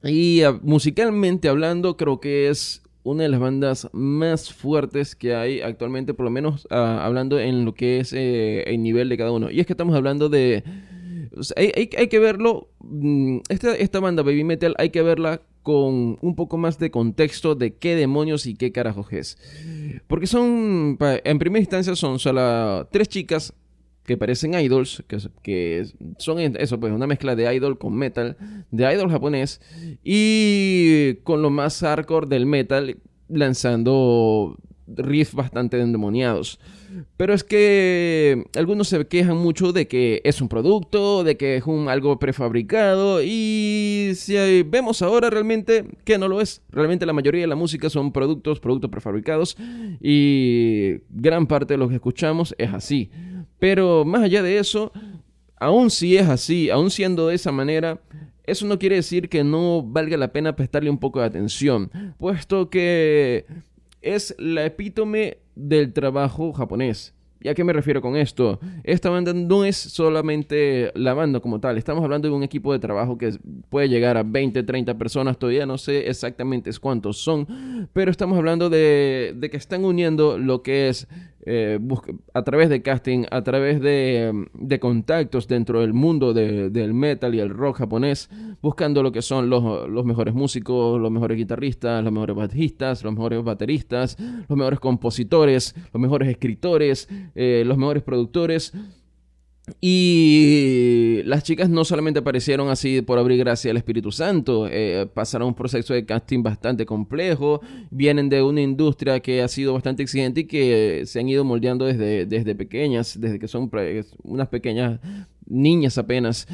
[0.03, 5.61] Y ah, musicalmente hablando, creo que es una de las bandas más fuertes que hay
[5.61, 9.31] actualmente, por lo menos ah, hablando en lo que es eh, el nivel de cada
[9.31, 9.51] uno.
[9.51, 10.63] Y es que estamos hablando de...
[11.55, 16.77] hay, que verlo, mm, esta, banda Baby Metal hay que verla con un poco más
[16.77, 19.37] de contexto de qué demonios y qué carajos es.
[20.07, 23.53] Porque son, en primera instancia son solo tres chicas
[24.05, 25.85] que parecen idols, que, que,
[26.17, 28.35] son eso, pues una mezcla de idol con metal,
[28.69, 29.61] de idol japonés,
[30.03, 32.97] y con lo más hardcore del metal,
[33.29, 34.57] lanzando
[34.97, 36.59] riffs bastante endemoniados.
[37.17, 41.65] Pero es que algunos se quejan mucho de que es un producto, de que es
[41.65, 46.61] un algo prefabricado y si vemos ahora realmente que no lo es.
[46.69, 49.57] Realmente la mayoría de la música son productos, productos prefabricados
[50.01, 53.09] y gran parte de lo que escuchamos es así.
[53.59, 54.91] Pero más allá de eso,
[55.57, 58.01] aún si es así, aún siendo de esa manera,
[58.45, 62.69] eso no quiere decir que no valga la pena prestarle un poco de atención, puesto
[62.69, 63.45] que
[64.03, 67.13] es la epítome del trabajo japonés.
[67.43, 68.57] ¿Y a qué me refiero con esto?
[68.85, 72.79] Esta banda no es solamente la banda como tal, estamos hablando de un equipo de
[72.79, 73.37] trabajo que
[73.69, 78.69] puede llegar a 20, 30 personas, todavía no sé exactamente cuántos son, pero estamos hablando
[78.69, 81.09] de, de que están uniendo lo que es
[81.45, 81.79] eh,
[82.33, 87.39] a través de casting, a través de, de contactos dentro del mundo del metal y
[87.39, 88.29] el rock japonés,
[88.61, 93.13] buscando lo que son los, los, mejores músicos, los mejores guitarristas, los mejores bajistas, los
[93.13, 94.17] mejores bateristas,
[94.47, 98.73] los mejores compositores, los mejores escritores, eh, los mejores productores.
[99.79, 105.49] Y las chicas no solamente aparecieron así por abrir gracia al Espíritu Santo, eh, pasaron
[105.49, 110.41] un proceso de casting bastante complejo, vienen de una industria que ha sido bastante exigente
[110.41, 113.71] y que se han ido moldeando desde, desde pequeñas, desde que son
[114.23, 114.99] unas pequeñas
[115.45, 116.45] niñas apenas.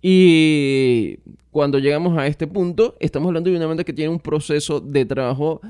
[0.00, 1.18] Y
[1.50, 5.04] cuando llegamos a este punto, estamos hablando de una banda que tiene un proceso de
[5.04, 5.60] trabajo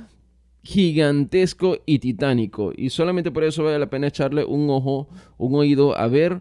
[0.63, 2.73] gigantesco y titánico.
[2.77, 6.41] Y solamente por eso vale la pena echarle un ojo, un oído a ver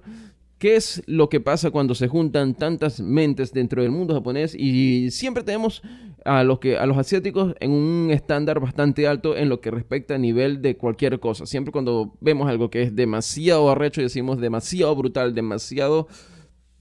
[0.64, 4.56] ¿Qué es lo que pasa cuando se juntan tantas mentes dentro del mundo japonés?
[4.56, 5.82] Y siempre tenemos
[6.24, 10.16] a los, que, a los asiáticos en un estándar bastante alto en lo que respecta
[10.16, 11.46] a nivel de cualquier cosa.
[11.46, 16.08] Siempre cuando vemos algo que es demasiado arrecho, decimos demasiado brutal, demasiado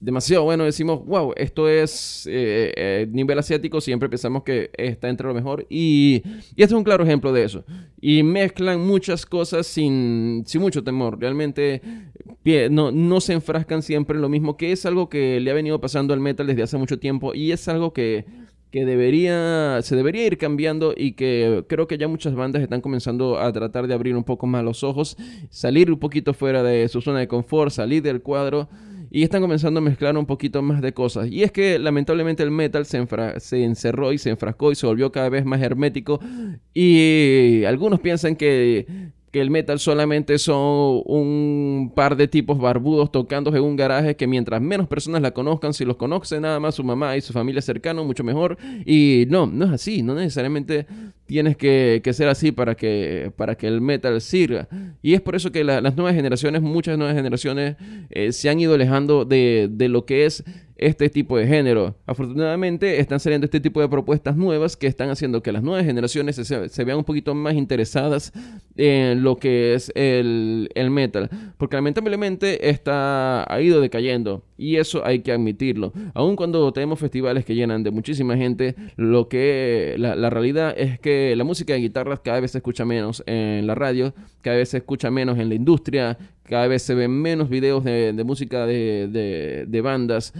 [0.03, 0.65] demasiado bueno.
[0.65, 3.81] Decimos, wow, esto es eh, eh, nivel asiático.
[3.81, 5.65] Siempre pensamos que está entre lo mejor.
[5.69, 6.21] Y,
[6.55, 7.63] y este es un claro ejemplo de eso.
[8.01, 11.19] Y mezclan muchas cosas sin, sin mucho temor.
[11.19, 11.81] Realmente
[12.69, 15.79] no, no se enfrascan siempre en lo mismo, que es algo que le ha venido
[15.79, 17.33] pasando al metal desde hace mucho tiempo.
[17.33, 18.25] Y es algo que
[18.73, 23.37] que debería, se debería ir cambiando y que creo que ya muchas bandas están comenzando
[23.37, 25.15] a tratar de abrir un poco más los ojos,
[25.51, 28.67] salir un poquito fuera de su zona de confort, salir del cuadro
[29.15, 31.27] y están comenzando a mezclar un poquito más de cosas.
[31.29, 32.97] Y es que lamentablemente el metal se,
[33.63, 36.19] encerró y se enfrascó y se volvió cada vez más hermético
[36.73, 43.53] y algunos piensan que que el metal solamente son un par de tipos barbudos tocando
[43.55, 46.83] en un garaje que mientras menos personas la conozcan, si los conoce nada más su
[46.83, 48.59] mamá y su familia cercana, mucho mejor.
[48.85, 50.85] Y no, no es así, no necesariamente
[51.25, 54.67] tienes que, ser así para que, para que el metal sirva.
[55.01, 57.75] Y es por eso que las nuevas generaciones, muchas nuevas generaciones,
[58.11, 60.43] eh, se han ido alejando de, de lo que es
[60.85, 61.95] este tipo de género.
[62.05, 66.35] Afortunadamente están saliendo este tipo de propuestas nuevas que están haciendo que las nuevas generaciones
[66.35, 68.33] se, vean un poquito más interesadas
[68.75, 71.29] en lo que es el, el, metal.
[71.57, 75.91] Porque lamentablemente está, ha ido decayendo y eso hay que admitirlo.
[76.13, 80.99] Aun cuando tenemos festivales que llenan de muchísima gente, lo que la, la realidad es
[80.99, 84.69] que la música de guitarras cada vez se escucha menos en la radio, cada vez
[84.69, 89.81] se escucha menos en la industria, cada vez se ven menos videos de, música de,
[89.83, 90.33] bandas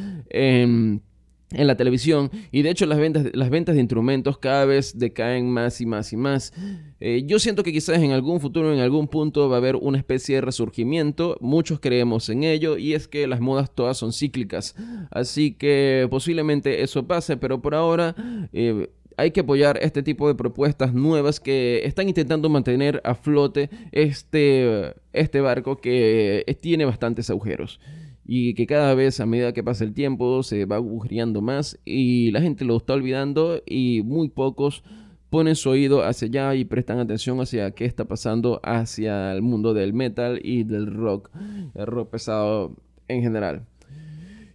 [1.53, 5.49] en, la televisión y de hecho las ventas, las ventas de instrumentos cada vez decaen
[5.49, 6.53] más y más y más.
[6.99, 9.97] Eh, yo siento que quizás en algún futuro, en algún punto va a haber una
[9.97, 14.75] especie de resurgimiento, muchos creemos en ello y es que las modas todas son cíclicas,
[15.11, 18.15] así que posiblemente eso pase, pero por ahora...
[18.51, 23.69] Eh, hay que apoyar este tipo de propuestas nuevas que están intentando mantener a flote
[23.91, 27.79] este, este barco que tiene bastantes agujeros
[28.25, 32.31] y que cada vez a medida que pasa el tiempo se va agujereando más y
[32.31, 34.83] la gente lo está olvidando y muy pocos
[35.29, 39.73] ponen su oído hacia allá y prestan atención hacia qué está pasando hacia el mundo
[39.73, 41.31] del metal y del rock,
[41.73, 42.75] el rock pesado
[43.07, 43.65] en general.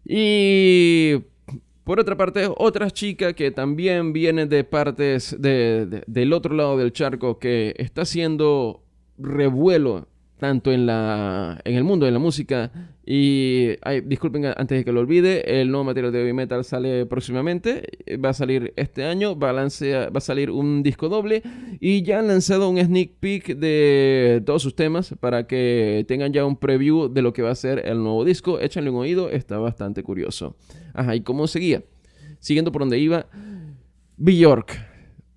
[0.04, 1.16] Y
[1.82, 7.38] por otra parte, otra chica que también viene de partes del otro lado del charco,
[7.38, 8.82] que está haciendo
[9.18, 10.06] revuelo
[10.38, 12.70] tanto en, la, en el mundo de la música.
[13.04, 13.70] Y
[14.04, 17.82] disculpen antes de que lo olvide, el nuevo material de heavy metal sale próximamente,
[18.22, 21.42] va a salir este año, va a, va a salir un disco doble
[21.80, 26.44] y ya han lanzado un sneak peek de todos sus temas para que tengan ya
[26.44, 28.60] un preview de lo que va a ser el nuevo disco.
[28.60, 30.56] Échanle un oído, está bastante curioso.
[30.92, 31.82] Ajá, ¿y cómo seguía?
[32.40, 33.26] Siguiendo por donde iba,
[34.18, 34.86] Bjork.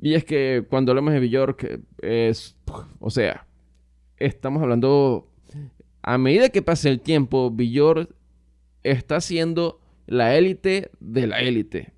[0.02, 2.58] Y es que cuando hablamos de Bjork es,
[3.00, 3.46] o sea,
[4.26, 5.28] estamos hablando,
[6.02, 8.14] a medida que pasa el tiempo, Bjork
[8.84, 11.94] está siendo la élite de la élite.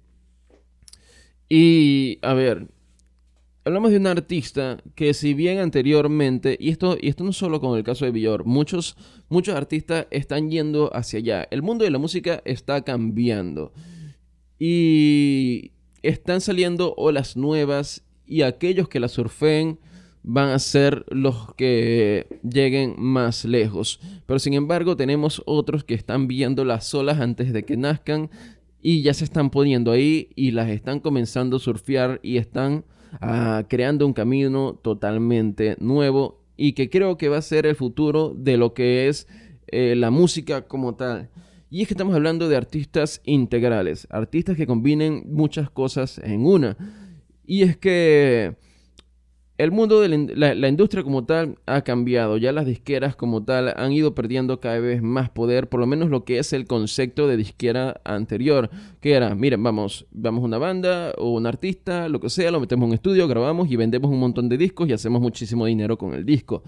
[1.49, 2.67] Y, a ver,
[3.65, 7.77] hablamos de un artista que si bien anteriormente, y esto, y esto no solo con
[7.77, 8.97] el caso de Bjork, muchos,
[9.29, 11.47] muchos artistas están yendo hacia allá.
[11.51, 13.73] El mundo de la música está cambiando.
[14.59, 15.71] Y
[16.01, 19.79] están saliendo olas nuevas y aquellos que la surfen
[20.23, 23.99] van a ser los que lleguen más lejos.
[24.25, 28.29] Pero sin embargo tenemos otros que están viendo las olas antes de que nazcan
[28.81, 32.85] y ya se están poniendo ahí y las están comenzando a surfear y están
[33.21, 38.33] ah, creando un camino totalmente nuevo y que creo que va a ser el futuro
[38.35, 39.27] de lo que es
[39.67, 41.29] eh, la música como tal.
[41.69, 46.77] Y es que estamos hablando de artistas integrales, artistas que combinen muchas cosas en una.
[47.47, 48.55] Y es que
[49.57, 52.37] el mundo de la, industria como tal ha cambiado.
[52.37, 56.09] Ya las disqueras como tal han ido perdiendo cada vez más poder, por lo menos
[56.09, 61.13] lo que es el concepto de disquera anterior, que era, miren, vamos, vamos una banda
[61.17, 64.19] o un artista, lo que sea, lo metemos en un estudio, grabamos y vendemos un
[64.19, 66.63] montón de discos y hacemos muchísimo dinero con el disco.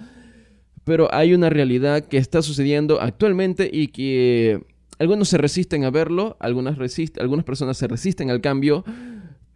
[0.84, 4.64] Pero hay una realidad que está sucediendo actualmente y que
[5.00, 6.78] algunos se resisten a verlo, algunas,
[7.20, 8.86] algunas personas se resisten al cambio,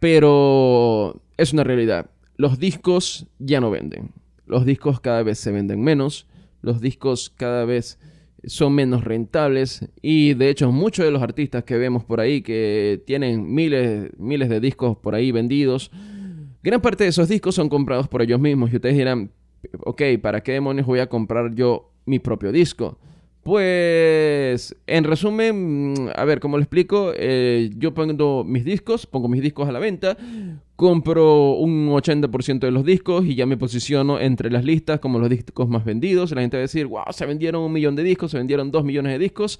[0.00, 2.10] pero es una realidad.
[2.40, 4.12] Los discos ya no venden.
[4.46, 6.26] Los discos cada vez se venden menos.
[6.62, 7.98] Los discos cada vez
[8.46, 9.90] son menos rentables.
[10.00, 14.48] Y de hecho, muchos de los artistas que vemos por ahí que tienen miles, miles
[14.48, 15.90] de discos por ahí vendidos,
[16.62, 18.72] gran parte de esos discos son comprados por ellos mismos.
[18.72, 19.32] Y ustedes dirán,
[19.84, 22.98] ok, ¿para qué demonios voy a comprar yo mi propio disco?
[23.50, 29.42] Pues, en resumen, a ver, como lo explico, eh, yo pongo mis discos, pongo mis
[29.42, 30.16] discos a la venta,
[30.76, 35.28] compro un 80% de los discos y ya me posiciono entre las listas como los
[35.28, 36.30] discos más vendidos.
[36.30, 38.84] La gente va a decir, wow, se vendieron un millón de discos, se vendieron dos
[38.84, 39.58] millones de discos.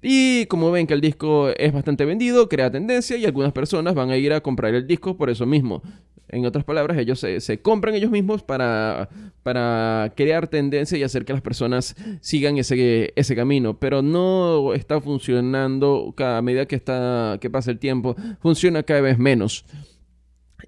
[0.00, 4.08] Y como ven que el disco es bastante vendido, crea tendencia y algunas personas van
[4.08, 5.82] a ir a comprar el disco por eso mismo.
[6.28, 9.08] En otras palabras, ellos se, compran ellos mismos para,
[9.42, 13.78] para, crear tendencia y hacer que las personas sigan ese, ese camino.
[13.78, 18.16] Pero no está funcionando cada medida que, está, que pasa el tiempo.
[18.40, 19.64] Funciona cada vez menos.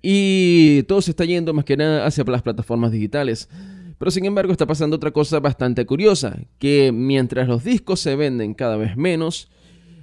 [0.00, 3.48] Y todo se está yendo más que nada hacia las plataformas digitales.
[3.98, 8.54] Pero sin embargo está pasando otra cosa bastante curiosa, que mientras los discos se venden
[8.54, 9.50] cada vez menos,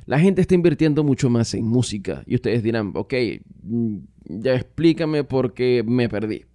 [0.06, 2.24] la gente está invirtiendo mucho más en música.
[2.26, 3.14] Y ustedes dirán, ok,
[3.64, 6.46] mm, ya explícame por qué me perdí.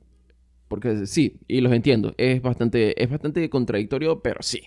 [0.68, 4.62] Porque sí, y los entiendo, es bastante, es bastante contradictorio, pero sí.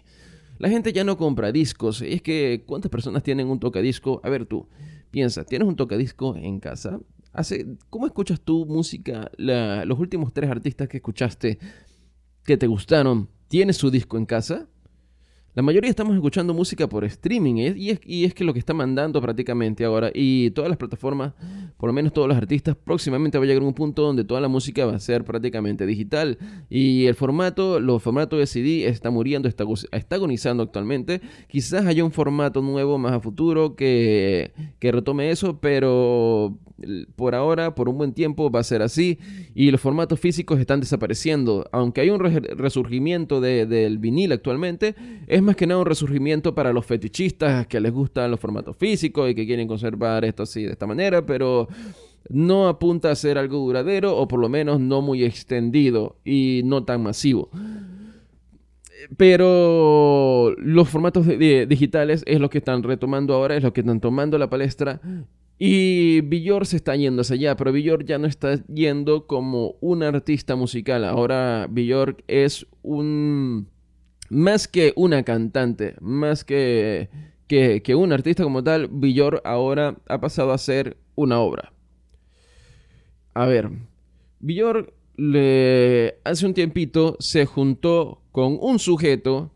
[0.60, 2.02] La gente ya no compra discos.
[2.02, 4.20] Es que, ¿cuántas personas tienen un tocadisco?
[4.24, 4.68] A ver tú,
[5.12, 7.00] piensa, ¿tienes un tocadisco en casa?
[7.32, 9.32] Hace, ¿Cómo escuchas tu música?
[9.38, 11.58] los últimos tres artistas que escuchaste
[12.46, 14.68] que te gustaron, ¿tienes su disco en casa?
[15.56, 18.74] La mayoría estamos escuchando música por streaming y, es, y, es, que lo que está
[18.74, 21.34] mandando prácticamente ahora y todas las plataformas,
[21.84, 24.48] por lo menos todos los artistas, próximamente va a llegar un punto donde toda la
[24.48, 26.38] música va a ser prácticamente digital
[26.70, 31.20] y el formato, los formatos de CD está muriendo, está, está agonizando actualmente.
[31.50, 36.58] Quizás haya un formato nuevo más a futuro que, que retome eso, pero
[37.16, 39.20] por ahora, por un buen tiempo, va a ser así.
[39.54, 41.68] Y los formatos físicos están desapareciendo.
[41.72, 44.96] Aunque hay un resurgimiento del vinil actualmente,
[45.28, 49.30] es más que nada un resurgimiento para los fetichistas que les gustan los formatos físicos
[49.30, 51.68] y que quieren conservar esto así de esta manera, pero
[52.30, 56.84] no apunta a ser algo duradero o por lo menos no muy extendido y no
[56.84, 57.50] tan masivo.
[59.18, 64.38] Pero los formatos digitales es lo que están retomando ahora, es lo que están tomando
[64.38, 65.02] la palestra
[65.60, 70.04] y Villor se está yendo hacia allá, pero Villor ya no está yendo como un
[70.04, 71.06] artista musical.
[71.06, 73.70] Ahora Villor es un...
[74.30, 77.10] Más que una cantante, más que,
[77.48, 81.74] que, que un artista como tal, Villor ahora ha pasado a ser una obra.
[83.34, 83.70] A ver,
[84.40, 89.52] Villor le, hace un tiempito se juntó con un sujeto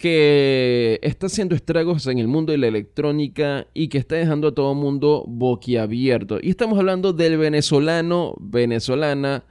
[0.00, 4.54] que está haciendo estragos en el mundo de la electrónica y que está dejando a
[4.54, 6.38] todo el mundo boquiabierto.
[6.40, 9.44] Y estamos hablando del venezolano, venezolana,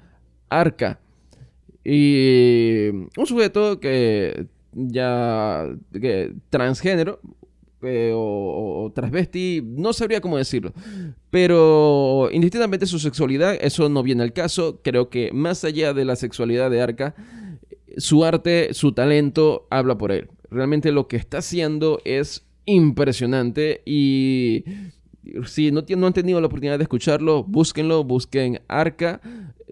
[0.50, 1.00] Arca.
[1.84, 5.68] Y un sujeto que ya
[6.50, 7.20] transgénero
[7.82, 10.74] eh, o, o, transvesti, no sabría cómo decirlo.
[11.30, 14.82] Pero indistintamente su sexualidad, eso no viene al caso.
[14.84, 17.16] Creo que más allá de la sexualidad de Arca,
[17.98, 20.30] su arte, su talento habla por él.
[20.50, 24.64] Realmente lo que está haciendo es impresionante y
[25.46, 29.22] si no, no han tenido la oportunidad de escucharlo, búsquenlo, busquen Arca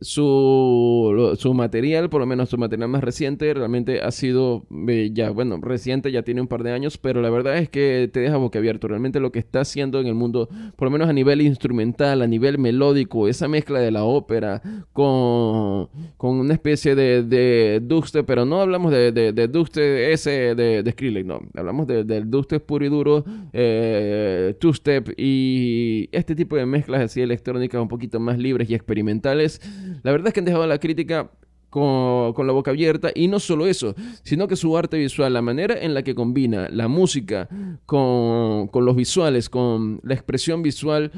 [0.02, 5.32] su, su material, por lo menos su material más reciente, realmente ha sido eh, ya,
[5.32, 8.38] bueno, reciente, ya tiene un par de años, pero la verdad es que te deja
[8.38, 8.88] boquiabierto.
[8.88, 12.28] Realmente lo que está haciendo en el mundo, por lo menos a nivel instrumental, a
[12.28, 14.62] nivel melódico, esa mezcla de la ópera
[14.94, 17.82] con, con una especie de, de
[18.26, 22.86] pero no hablamos de, de, de ese de, de Skrillex, no, hablamos del dubstep puro
[22.86, 28.70] y duro, eh, two-step y este tipo de mezclas así electrónicas un poquito más libres
[28.70, 29.62] y experimentales
[30.04, 31.30] la verdad es que han dejado la crítica
[31.70, 35.76] con, la boca abierta y no solo eso, sino que su arte visual, la manera
[35.80, 37.50] en la que combina la música
[37.86, 41.12] con, con los visuales, con la expresión visual,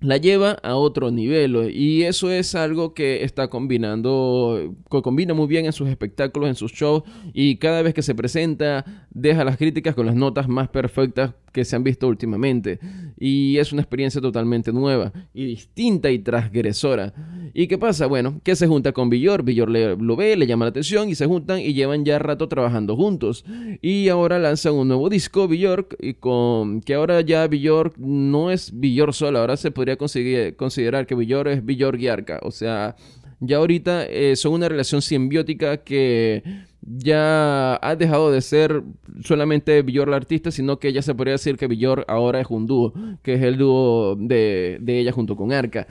[0.00, 5.48] la lleva a otro nivel y eso es algo que está combinando, que combina muy
[5.48, 9.56] bien en sus espectáculos, en sus shows y cada vez que se presenta deja las
[9.56, 12.78] críticas con las notas más perfectas que se han visto últimamente.
[13.18, 17.12] Y es una experiencia totalmente nueva y distinta y transgresora.
[17.52, 18.06] ¿Y qué pasa?
[18.06, 19.42] Bueno, que se junta con Villor.
[19.42, 22.48] Villor le, lo ve, le llama la atención y se juntan y llevan ya rato
[22.48, 23.44] trabajando juntos.
[23.82, 28.78] Y ahora lanzan un nuevo disco, Villor, y con que ahora ya Villor no es
[28.78, 29.40] Villor solo.
[29.40, 32.38] Ahora se podría considerar que Villor es Villor Guiarca.
[32.42, 32.94] O sea,
[33.40, 36.44] ya ahorita eh, son una relación simbiótica que
[36.96, 38.82] ya ha dejado de ser
[39.22, 42.66] solamente Villor la artista, sino que ya se podría decir que Villor ahora es un
[42.66, 45.86] dúo, que es el dúo de, ella junto con Arca.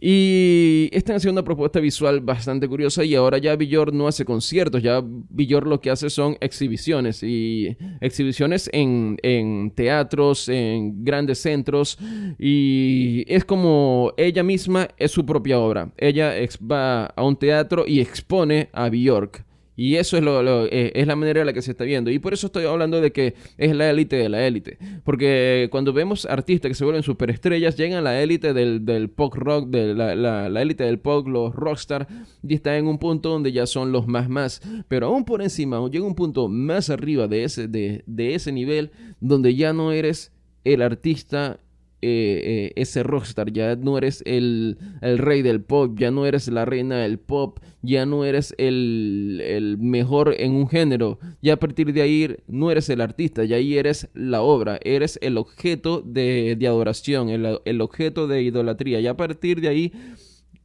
[0.00, 4.82] Y están haciendo una propuesta visual bastante curiosa y ahora ya Villor no hace conciertos,
[4.82, 11.98] ya Villor lo que hace son exhibiciones y exhibiciones en, en teatros, en grandes centros
[12.38, 15.92] y es como ella misma es su propia obra.
[15.96, 16.34] Ella
[16.70, 19.44] va a un teatro y expone a Bjork
[19.76, 22.10] Y eso es, lo, eh, es la manera en la que se está viendo.
[22.10, 24.78] Y por eso estoy hablando de que es la élite de la élite.
[25.04, 29.34] Porque cuando vemos artistas que se vuelven superestrellas, llegan a la élite del, del pop
[29.34, 32.06] rock, de la, élite del pop, los rockstar,
[32.42, 34.62] y están en un punto donde ya son los más más.
[34.88, 38.92] Pero aún por encima, llega un punto más arriba de ese, de, de ese nivel,
[39.20, 40.32] donde ya no eres
[40.64, 41.58] el artista
[42.04, 46.66] eh, eh, ese rockstar, ya no eres el, rey del pop, ya no eres la
[46.66, 52.02] reina del pop, ya no eres el, mejor en un género, ya a partir de
[52.02, 57.30] ahí no eres el artista, ya ahí eres la obra, eres el objeto de, adoración,
[57.30, 59.92] el, el, objeto de idolatría, ya a partir de ahí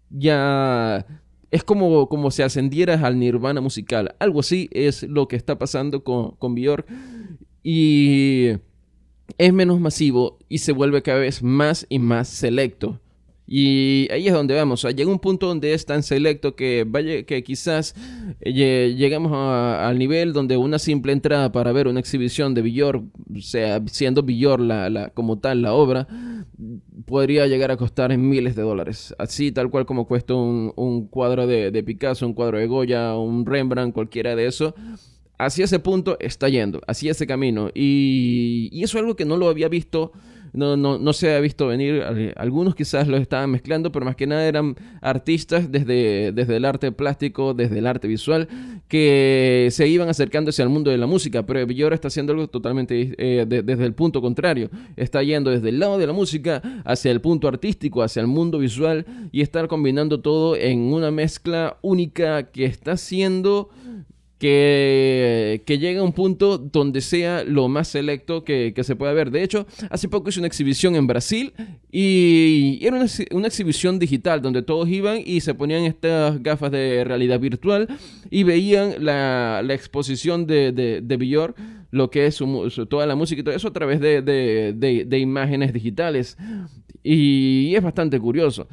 [0.09, 1.05] ya...
[1.51, 4.13] Es como, como si ascendieras al nirvana musical.
[4.19, 6.55] Algo así es lo que está pasando con, con.
[7.63, 8.51] Y
[9.37, 12.99] es menos masivo y se vuelve cada vez más y más selecto.
[13.51, 14.83] Y ahí es donde vamos.
[14.95, 16.87] llega un punto donde es tan selecto que,
[17.25, 17.95] que quizás
[18.41, 23.01] eh, llegamos al nivel donde una simple entrada para ver una exhibición de Villor,
[23.39, 26.07] sea, siendo Villor la, como tal la obra,
[27.07, 29.15] podría llegar a costar miles de dólares.
[29.17, 33.47] Así tal cual como cuesta un, cuadro de, de Picasso, un cuadro de Goya, un
[33.47, 34.75] Rembrandt, cualquiera de eso
[35.39, 37.71] hacia ese punto está yendo, hacia ese camino.
[37.73, 40.11] Y, eso es algo que no lo había visto,
[40.51, 42.03] no, no, no se había visto venir.
[42.35, 46.91] Algunos quizás lo estaban mezclando, pero más que nada eran artistas desde, desde el arte
[46.91, 48.49] plástico, desde el arte visual,
[48.87, 51.45] que se iban acercándose al mundo de la música.
[51.45, 54.69] Pero Villora está haciendo algo totalmente eh, desde el punto contrario.
[54.97, 58.59] Está yendo desde el lado de la música hacia el punto artístico, hacia el mundo
[58.59, 63.69] visual y estar combinando todo en una mezcla única que está haciendo
[64.39, 69.31] que, que llegue a un punto donde sea lo más selecto que, se pueda ver.
[69.31, 71.53] De hecho, hace poco hice una exhibición en Brasil
[71.91, 72.95] y era
[73.31, 77.87] una, exhibición digital donde todos iban y se ponían estas gafas de realidad virtual
[78.31, 81.53] y veían la, exposición de, de, de
[81.91, 82.41] lo que es
[82.89, 86.37] toda la música y todo eso a través de, de imágenes digitales.
[87.03, 88.67] Y es bastante curioso.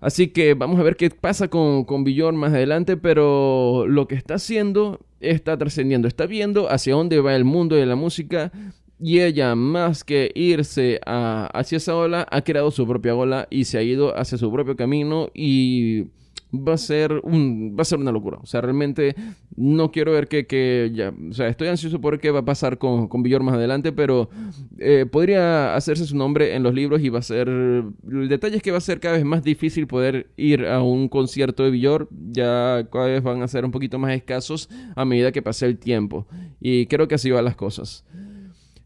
[0.00, 2.04] Así que vamos a ver qué pasa con, con
[2.36, 7.44] más adelante, pero lo que está haciendo está trascendiendo, está viendo hacia dónde va el
[7.44, 8.52] mundo de la música
[9.00, 13.78] y ella, más que irse hacia esa ola, ha creado su propia ola y se
[13.78, 16.06] ha ido hacia su propio camino y
[16.52, 18.38] va a ser un va a ser una locura.
[18.42, 19.14] O sea, realmente
[19.56, 23.08] no quiero ver que, ya, o sea, estoy ansioso por qué va a pasar con,
[23.08, 24.30] con Villor más adelante, pero
[24.78, 28.62] eh, podría hacerse su nombre en los libros y va a ser, el detalle es
[28.62, 32.08] que va a ser cada vez más difícil poder ir a un concierto de Villor,
[32.30, 35.78] ya cada vez van a ser un poquito más escasos a medida que pase el
[35.78, 36.26] tiempo.
[36.60, 38.04] Y creo que así van las cosas.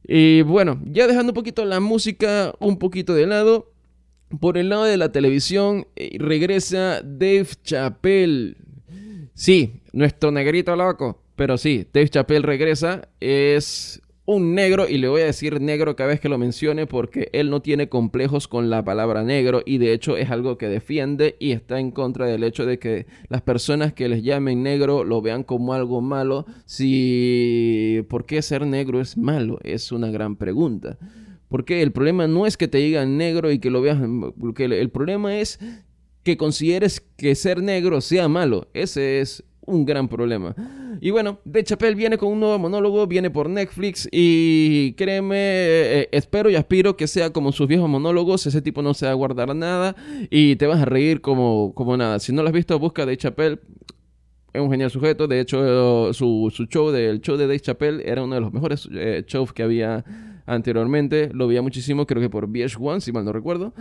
[0.04, 3.71] Y bueno, ya dejando un poquito la música un poquito de lado,
[4.40, 8.56] por el lado de la televisión eh, regresa Dave Chappelle.
[9.34, 11.22] Sí, nuestro negrito loco.
[11.36, 13.08] Pero sí, Dave Chappelle regresa.
[13.20, 17.28] Es un negro, y le voy a decir negro cada vez que lo mencione porque
[17.32, 21.36] él no tiene complejos con la palabra negro y de hecho es algo que defiende
[21.40, 25.22] y está en contra del hecho de que las personas que les llamen negro lo
[25.22, 26.46] vean como algo malo.
[26.66, 29.58] Si, ¿por qué ser negro es malo?
[29.64, 30.98] Es una gran pregunta.
[31.52, 33.98] Porque el problema no es que te digan negro y que lo veas,
[34.40, 35.60] porque el problema es
[36.22, 38.68] que consideres que ser negro sea malo.
[38.72, 40.56] Ese es un gran problema.
[41.02, 46.08] Y bueno, De Chappelle viene con un nuevo monólogo, viene por Netflix y créeme, eh,
[46.12, 49.14] espero y aspiro que sea como sus viejos monólogos, ese tipo no se va a
[49.14, 49.94] guardar nada
[50.30, 52.18] y te vas a reír como, como nada.
[52.18, 53.58] Si no lo has visto, busca De Chappelle.
[54.54, 58.36] Es un genial sujeto, de hecho su, show, del show de Dave Chappelle era uno
[58.36, 60.02] de los mejores eh, shows que había
[60.46, 61.30] anteriormente.
[61.32, 63.72] Lo veía muchísimo, creo que por VH1, si mal no recuerdo.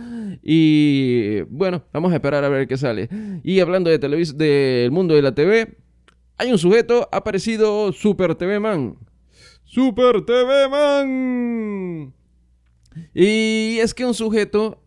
[0.42, 3.08] Y bueno, vamos a esperar a ver qué sale.
[3.42, 5.76] Y hablando de televis del mundo de la TV,
[6.38, 8.96] hay un sujeto ha aparecido Super TV Man.
[9.64, 12.14] Super TV Man.
[13.14, 14.82] Y es que un sujeto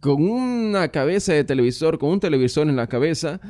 [0.00, 3.40] con una cabeza de televisor, con un televisor en la cabeza,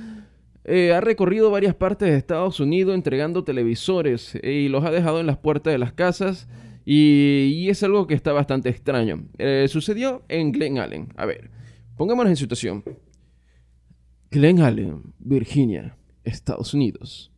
[0.65, 5.27] eh, ha recorrido varias partes de Estados Unidos entregando televisores y los ha dejado en
[5.27, 6.49] las puertas de las casas
[6.93, 9.29] y, es algo que está bastante extraño.
[9.39, 11.07] Eh, sucedió en Glen Allen.
[11.15, 11.49] A ver,
[11.97, 12.83] pongámonos en situación.
[14.29, 17.31] Glen Allen, Virginia, Estados Unidos.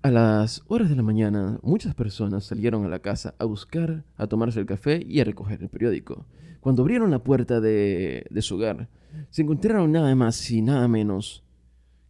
[0.00, 4.26] A las horas de la mañana, muchas personas salieron a la casa a buscar, a
[4.26, 6.24] tomarse el café y a recoger el periódico.
[6.60, 8.88] Cuando abrieron la puerta de, de su hogar,
[9.28, 11.44] se encontraron nada más y nada menos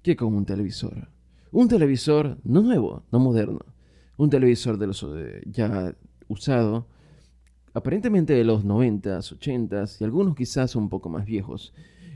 [0.00, 1.08] que con un televisor.
[1.50, 3.71] Un televisor no nuevo, no moderno,
[4.16, 5.94] un televisor de los eh, ya
[6.28, 6.86] usado,
[7.74, 11.72] aparentemente de los 90s, 80s y algunos quizás un poco más viejos.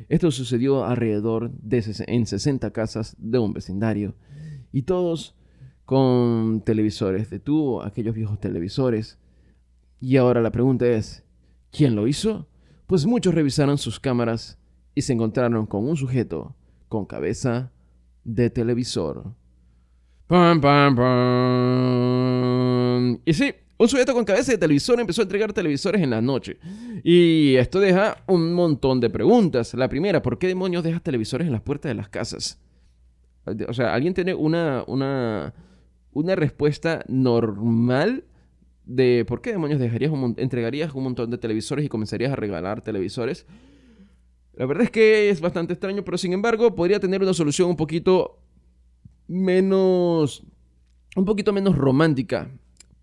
[0.09, 4.15] Esto sucedió alrededor de en 60 casas de un vecindario
[4.73, 5.35] Y todos
[5.85, 7.31] con televisores.
[7.31, 9.19] Detuvo aquellos viejos televisores.
[10.01, 11.25] Y ahora la pregunta es,
[11.73, 12.47] ¿quién lo hizo?
[12.87, 14.59] Pues muchos revisaron sus cámaras
[14.95, 16.55] y se encontraron con un sujeto
[16.89, 17.73] con cabeza
[18.25, 19.35] de televisor.
[20.27, 22.27] Pam, pam, pam.
[23.25, 26.57] Y sí, un sujeto con cabeza de televisor empezó a entregar televisores en la noche.
[27.05, 29.73] Y esto deja un montón de preguntas.
[29.75, 32.59] La primera, ¿por qué demonios dejas televisores en las puertas de las casas?
[33.69, 35.55] O sea, ¿alguien tiene una, una,
[36.13, 38.25] una respuesta normal
[38.85, 43.47] de por qué demonios dejarías entregarías un montón de televisores y comenzarías a regalar televisores?
[44.55, 47.77] La verdad es que es bastante extraño, pero sin embargo podría tener una solución un
[47.77, 48.41] poquito
[49.29, 50.45] menos
[51.17, 52.51] un poquito menos romántica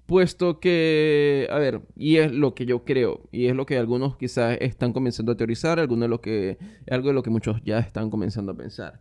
[0.05, 4.17] puesto que, a ver, y es lo que yo creo, y es lo que algunos
[4.17, 6.57] quizás están comenzando a teorizar, algunos de lo que,
[6.89, 8.99] algo de lo que muchos ya están comenzando a pensar.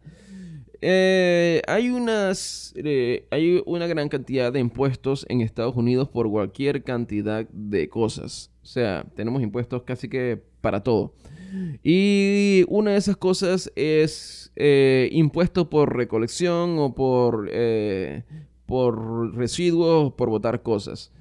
[0.80, 6.82] Eh, hay unas, eh, hay una gran cantidad de impuestos en Estados Unidos por cualquier
[6.82, 8.50] cantidad de cosas.
[8.62, 11.14] O sea, tenemos impuestos casi que para todo.
[11.82, 17.50] Y una de esas cosas es eh, impuesto por recolección o por
[18.66, 21.12] por residuos, por botar cosas.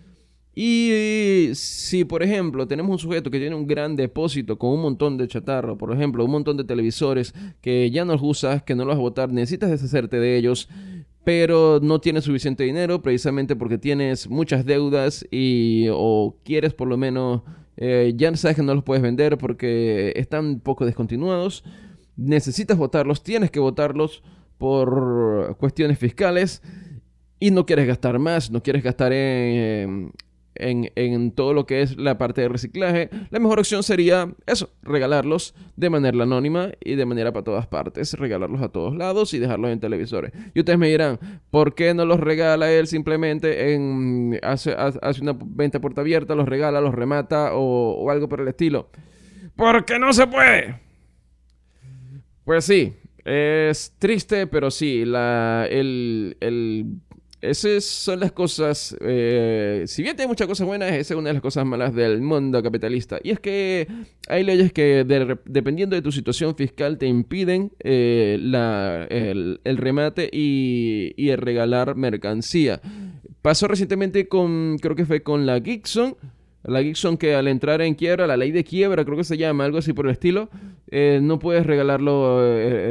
[0.56, 5.18] Y si, por ejemplo, tenemos un sujeto que tiene un gran depósito con un montón
[5.18, 8.84] de chatarra, por ejemplo, un montón de televisores que ya no los usas, que no
[8.84, 10.70] los vas a botar, necesitas deshacerte de ellos,
[11.24, 16.98] pero no tienes suficiente dinero precisamente porque tienes muchas deudas y o quieres por lo
[16.98, 17.42] menos,
[17.78, 21.64] eh, ya sabes que no los puedes vender porque están poco descontinuados,
[22.16, 24.24] necesitas botarlos, tienes que botarlos
[24.58, 26.62] por cuestiones fiscales
[27.40, 30.12] y no quieres gastar más, no quieres gastar en,
[30.56, 35.56] en, todo lo que es la parte de reciclaje, la mejor opción sería eso, regalarlos
[35.76, 39.72] de manera anónima y de manera para todas partes, regalarlos a todos lados y dejarlos
[39.72, 40.32] en televisores.
[40.54, 45.38] Y ustedes me dirán, ¿por qué no los regala él simplemente en, hace, hace una
[45.43, 48.89] venta puerta abierta, los regala, los remata o, algo por el estilo?
[49.56, 50.80] Porque no se puede.
[52.43, 52.93] Pues sí,
[53.24, 56.86] es triste, pero sí, la, el, el
[57.42, 61.34] esas son las cosas, eh, si bien tiene muchas cosas buenas, esa es una de
[61.34, 63.20] las cosas malas del mundo capitalista.
[63.24, 63.88] Y es que
[64.28, 65.04] hay leyes que
[65.46, 68.38] dependiendo de tu situación fiscal te impiden eh,
[69.64, 72.80] el, remate y, el regalar mercancía.
[73.42, 76.16] Pasó recientemente con, creo que fue con la Gibson.
[76.64, 79.66] La Gibson que al entrar en quiebra, la ley de quiebra creo que se llama,
[79.66, 80.48] algo así por el estilo,
[80.92, 82.39] eh, no puedes regalarlo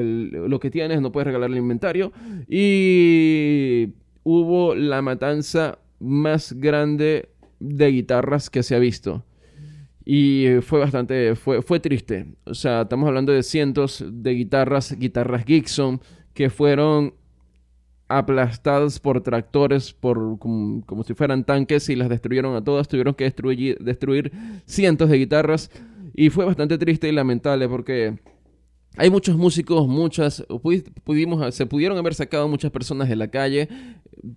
[0.02, 2.12] lo que tienes, no puedes regalar el inventario.
[2.48, 3.90] Y
[4.22, 9.24] hubo la matanza más grande de guitarras que se ha visto.
[10.04, 12.34] Y fue bastante, fue, fue triste.
[12.44, 16.00] O sea, estamos hablando de cientos de guitarras, guitarras Gibson,
[16.34, 17.14] que fueron
[18.08, 22.88] aplastadas por tractores, por, como, si fueran tanques y las destruyeron a todas.
[22.88, 24.32] Tuvieron que destruir, destruir
[24.64, 25.70] cientos de guitarras.
[26.14, 28.18] Y fue bastante triste y lamentable porque
[28.96, 30.44] hay muchos músicos, muchas,
[31.04, 33.68] pudimos, se pudieron haber sacado muchas personas de la calle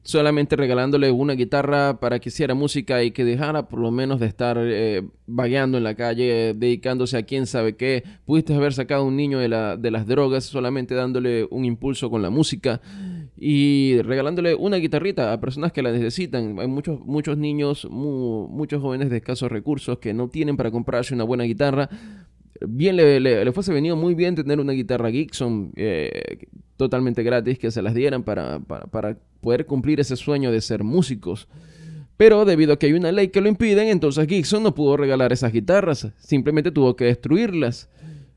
[0.03, 4.27] solamente regalándole una guitarra para que hiciera música y que dejara por lo menos de
[4.27, 8.03] estar eh, vagueando en la calle, dedicándose a quién sabe qué.
[8.25, 12.09] Pudiste haber sacado a un niño de, la, de las drogas solamente dándole un impulso
[12.09, 12.81] con la música
[13.38, 16.59] y regalándole una guitarrita a personas que la necesitan.
[16.59, 21.23] Hay muchos, muchos niños, muchos jóvenes de escasos recursos que no tienen para comprarse una
[21.23, 21.89] buena guitarra
[22.62, 26.47] bien le, le, fuese venido muy bien tener una guitarra Gibson eh,
[26.78, 31.47] totalmente gratis que se las dieran para, para, poder cumplir ese sueño de ser músicos.
[32.16, 35.34] Pero debido a que hay una ley que lo impiden, entonces Gibson no pudo regalar
[35.34, 37.89] esas guitarras, simplemente tuvo que destruirlas,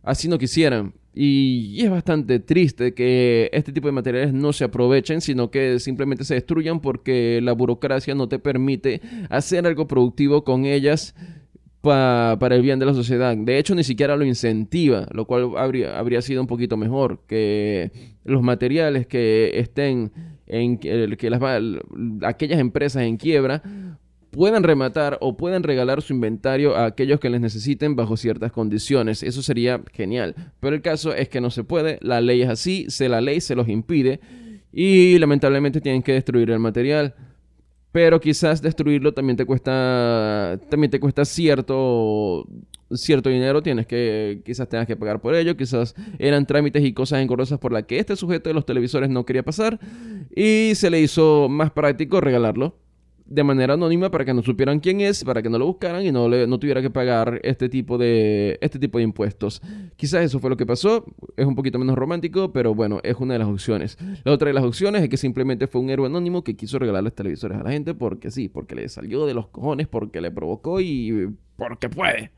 [0.02, 0.94] así no quisieran.
[1.14, 6.24] Y es bastante triste que este tipo de materiales no se aprovechen, sino que simplemente
[6.24, 9.00] se destruyan porque la burocracia no te permite
[9.30, 11.14] hacer algo productivo con ellas
[11.86, 13.36] para el bien de la sociedad.
[13.36, 17.90] De hecho, ni siquiera lo incentiva, lo cual habría, habría sido un poquito mejor que
[18.24, 20.12] los materiales que estén
[20.46, 21.40] en que las,
[22.22, 23.62] aquellas empresas en quiebra
[24.30, 29.22] puedan rematar o puedan regalar su inventario a aquellos que les necesiten bajo ciertas condiciones.
[29.22, 30.34] Eso sería genial.
[30.60, 33.40] Pero el caso es que no se puede, la ley es así, se la ley
[33.40, 34.20] se los impide
[34.72, 37.14] y lamentablemente tienen que destruir el material
[37.96, 42.46] pero quizás destruirlo también te cuesta también te cuesta cierto
[42.92, 43.62] cierto dinero.
[43.62, 45.56] Tienes que quizás tengas que pagar por ello.
[45.56, 49.24] Quizás eran trámites y cosas engorrosas por las que este sujeto de los televisores no
[49.24, 49.80] quería pasar.
[50.34, 52.76] Y se le hizo más práctico regalarlo
[53.26, 56.12] de manera anónima para que no supieran quién es, para que no lo buscaran y
[56.12, 59.60] no, le, no tuviera que pagar este tipo, de, este tipo de impuestos.
[59.96, 61.04] Quizás eso fue lo que pasó,
[61.36, 63.98] es un poquito menos romántico, pero bueno, es una de las opciones.
[64.24, 67.14] La otra de las opciones es que simplemente fue un héroe anónimo que quiso regalarles
[67.14, 70.80] televisores a la gente porque sí, porque le salió de los cojones, porque le provocó
[70.80, 72.30] y porque puede.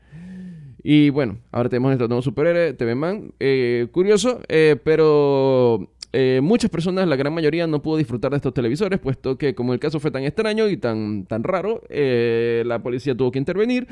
[0.83, 3.33] Y bueno, ahora tenemos nuestro nuevo superhéroe, TV Man.
[3.39, 8.53] Eh, curioso, eh, pero eh, muchas personas, la gran mayoría, no pudo disfrutar de estos
[8.53, 13.15] televisores, puesto que como el caso fue tan extraño y tan, tan raro, la policía
[13.15, 13.87] tuvo que intervenir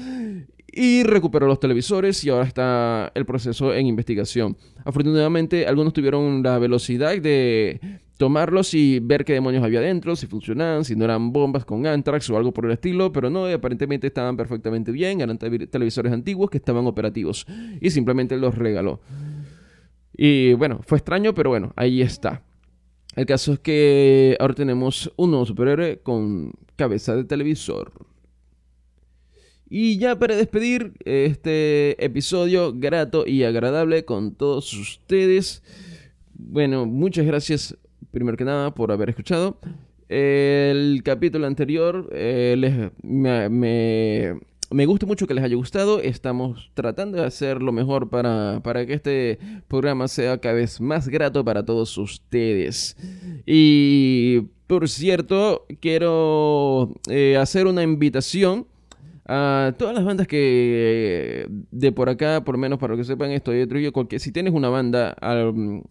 [0.71, 4.57] y recuperó los televisores y ahora está el proceso en investigación.
[4.85, 7.79] Afortunadamente, algunos tuvieron la velocidad de
[8.17, 12.29] tomarlos y ver qué demonios había dentro, si funcionaban, si no eran bombas con anthrax
[12.29, 16.57] o algo por el estilo, pero no, aparentemente estaban perfectamente bien, eran televisores antiguos que
[16.57, 17.45] estaban operativos
[17.79, 19.01] y simplemente los regaló.
[20.17, 22.43] Y bueno, fue extraño, pero bueno, ahí está.
[23.15, 27.91] El caso es que ahora tenemos un nuevo superhéroe con cabeza de televisor.
[29.69, 35.61] Y ya para despedir este episodio grato y agradable con todos ustedes.
[36.33, 37.77] Bueno, muchas gracias
[38.11, 39.57] primero que nada por haber escuchado.
[40.09, 44.39] El capítulo anterior eh, les, me,
[44.69, 45.99] me gusta mucho que les haya gustado.
[45.99, 51.07] Estamos tratando de hacer lo mejor para, para que este programa sea cada vez más
[51.07, 52.97] grato para todos ustedes.
[53.45, 58.67] Y por cierto, quiero eh, hacer una invitación
[59.27, 63.67] a todas las bandas que de por acá, por menos para que sepan esto, de
[63.67, 65.17] Trujillo, cualquier, si tienes una banda,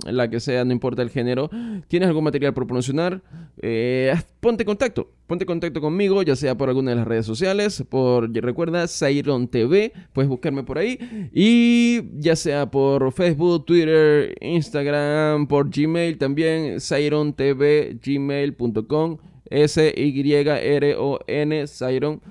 [0.05, 1.51] la que sea, no importa el género,
[1.89, 3.22] tienes algún material por promocionar,
[3.61, 8.32] eh, ponte contacto, ponte contacto conmigo, ya sea por alguna de las redes sociales, por,
[8.32, 10.99] recuerda, Sairon TV, puedes buscarme por ahí,
[11.34, 19.18] y ya sea por Facebook, Twitter, Instagram, por Gmail también, Sairon TV, gmail.com,
[19.51, 20.87] S-Y-R-O-N,
[21.66, 22.22] Sairon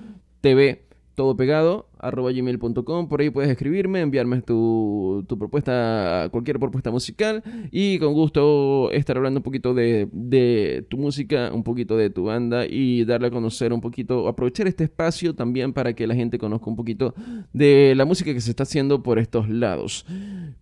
[0.41, 0.84] TV
[1.16, 3.08] todo pegado, arroba gmail.com.
[3.08, 7.43] Por ahí puedes escribirme, enviarme tu, tu, propuesta, cualquier propuesta musical.
[7.72, 12.26] Y con gusto estar hablando un poquito de, de, tu música, un poquito de tu
[12.26, 16.38] banda y darle a conocer un poquito, aprovechar este espacio también para que la gente
[16.38, 17.14] conozca un poquito
[17.53, 20.06] de la música que se está haciendo por estos lados.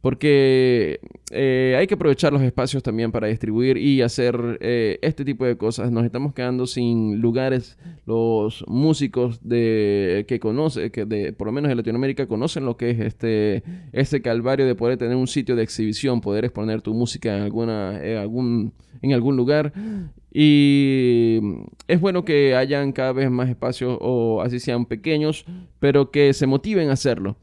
[0.01, 0.99] Porque
[1.31, 5.57] eh, hay que aprovechar los espacios también para distribuir y hacer eh, este tipo de
[5.57, 5.91] cosas.
[5.91, 7.77] Nos estamos quedando sin lugares.
[8.05, 12.99] Los músicos de, que conocen, que por lo menos en Latinoamérica, conocen lo que es
[12.99, 17.43] este, este calvario de poder tener un sitio de exhibición, poder exponer tu música en,
[17.43, 19.73] alguna, en, algún, en algún lugar.
[20.31, 21.39] Y
[21.87, 25.45] es bueno que hayan cada vez más espacios, o así sean pequeños,
[25.79, 27.37] pero que se motiven a hacerlo.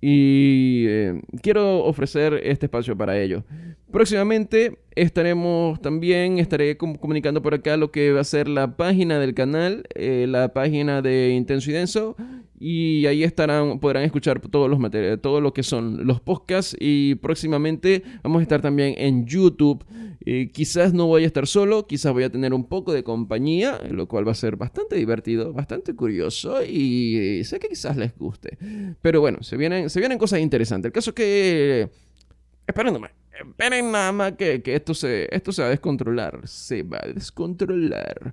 [0.00, 3.44] Y eh, quiero ofrecer este espacio para ello.
[3.90, 9.34] Próximamente estaremos también, estaré comunicando por acá lo que va a ser la página del
[9.34, 12.16] canal, eh, la página de Intenso y Denso.
[12.60, 16.76] Y ahí estarán, podrán escuchar todos los materiales, todo lo que son los podcasts.
[16.78, 19.84] Y próximamente vamos a estar también en YouTube.
[20.52, 24.06] quizás no voy a estar solo, quizás voy a tener un poco de compañía, lo
[24.06, 28.58] cual va a ser bastante divertido, bastante curioso y sé que quizás les guste.
[29.00, 30.90] Pero bueno, se vienen, se vienen cosas interesantes.
[30.90, 31.88] El caso es que...
[32.66, 32.92] Esperen
[33.38, 36.40] esperen nada más que, que esto, se, esto se va a descontrolar.
[36.44, 38.32] Se va a descontrolar.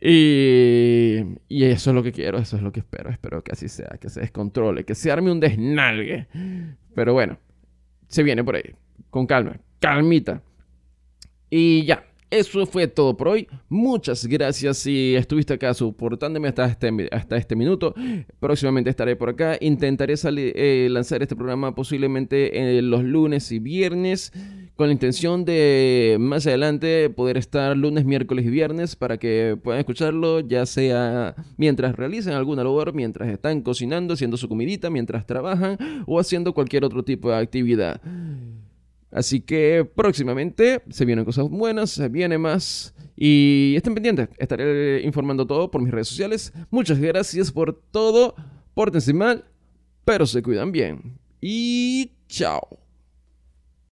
[0.00, 3.10] Y, y, eso es lo que quiero, eso es lo que espero.
[3.10, 6.26] Espero que así sea, que se descontrole, que se arme un desnalgue.
[6.94, 7.38] Pero bueno,
[8.08, 8.74] se viene por ahí.
[9.10, 10.42] Con calma, calmita.
[11.48, 13.46] Y ya, eso fue todo por hoy.
[13.68, 17.94] Muchas gracias si estuviste acá soportándome hasta este, hasta este minuto.
[18.40, 19.56] Próximamente estaré por acá.
[19.60, 24.32] Intentaré eh, lanzar este programa posiblemente en los lunes y viernes
[24.76, 29.78] con la intención de más adelante poder estar lunes, miércoles y viernes para que puedan
[29.78, 35.78] escucharlo, ya sea mientras realicen alguna labor, mientras están cocinando, haciendo su comidita, mientras trabajan
[36.06, 38.00] o haciendo cualquier otro tipo de actividad.
[39.14, 42.94] Así que próximamente se vienen cosas buenas, se viene más.
[43.16, 46.52] Y estén pendientes, estaré informando todo por mis redes sociales.
[46.70, 48.34] Muchas gracias por todo.
[48.74, 49.44] Pórtense mal,
[50.04, 51.16] pero se cuidan bien.
[51.40, 52.83] Y chao.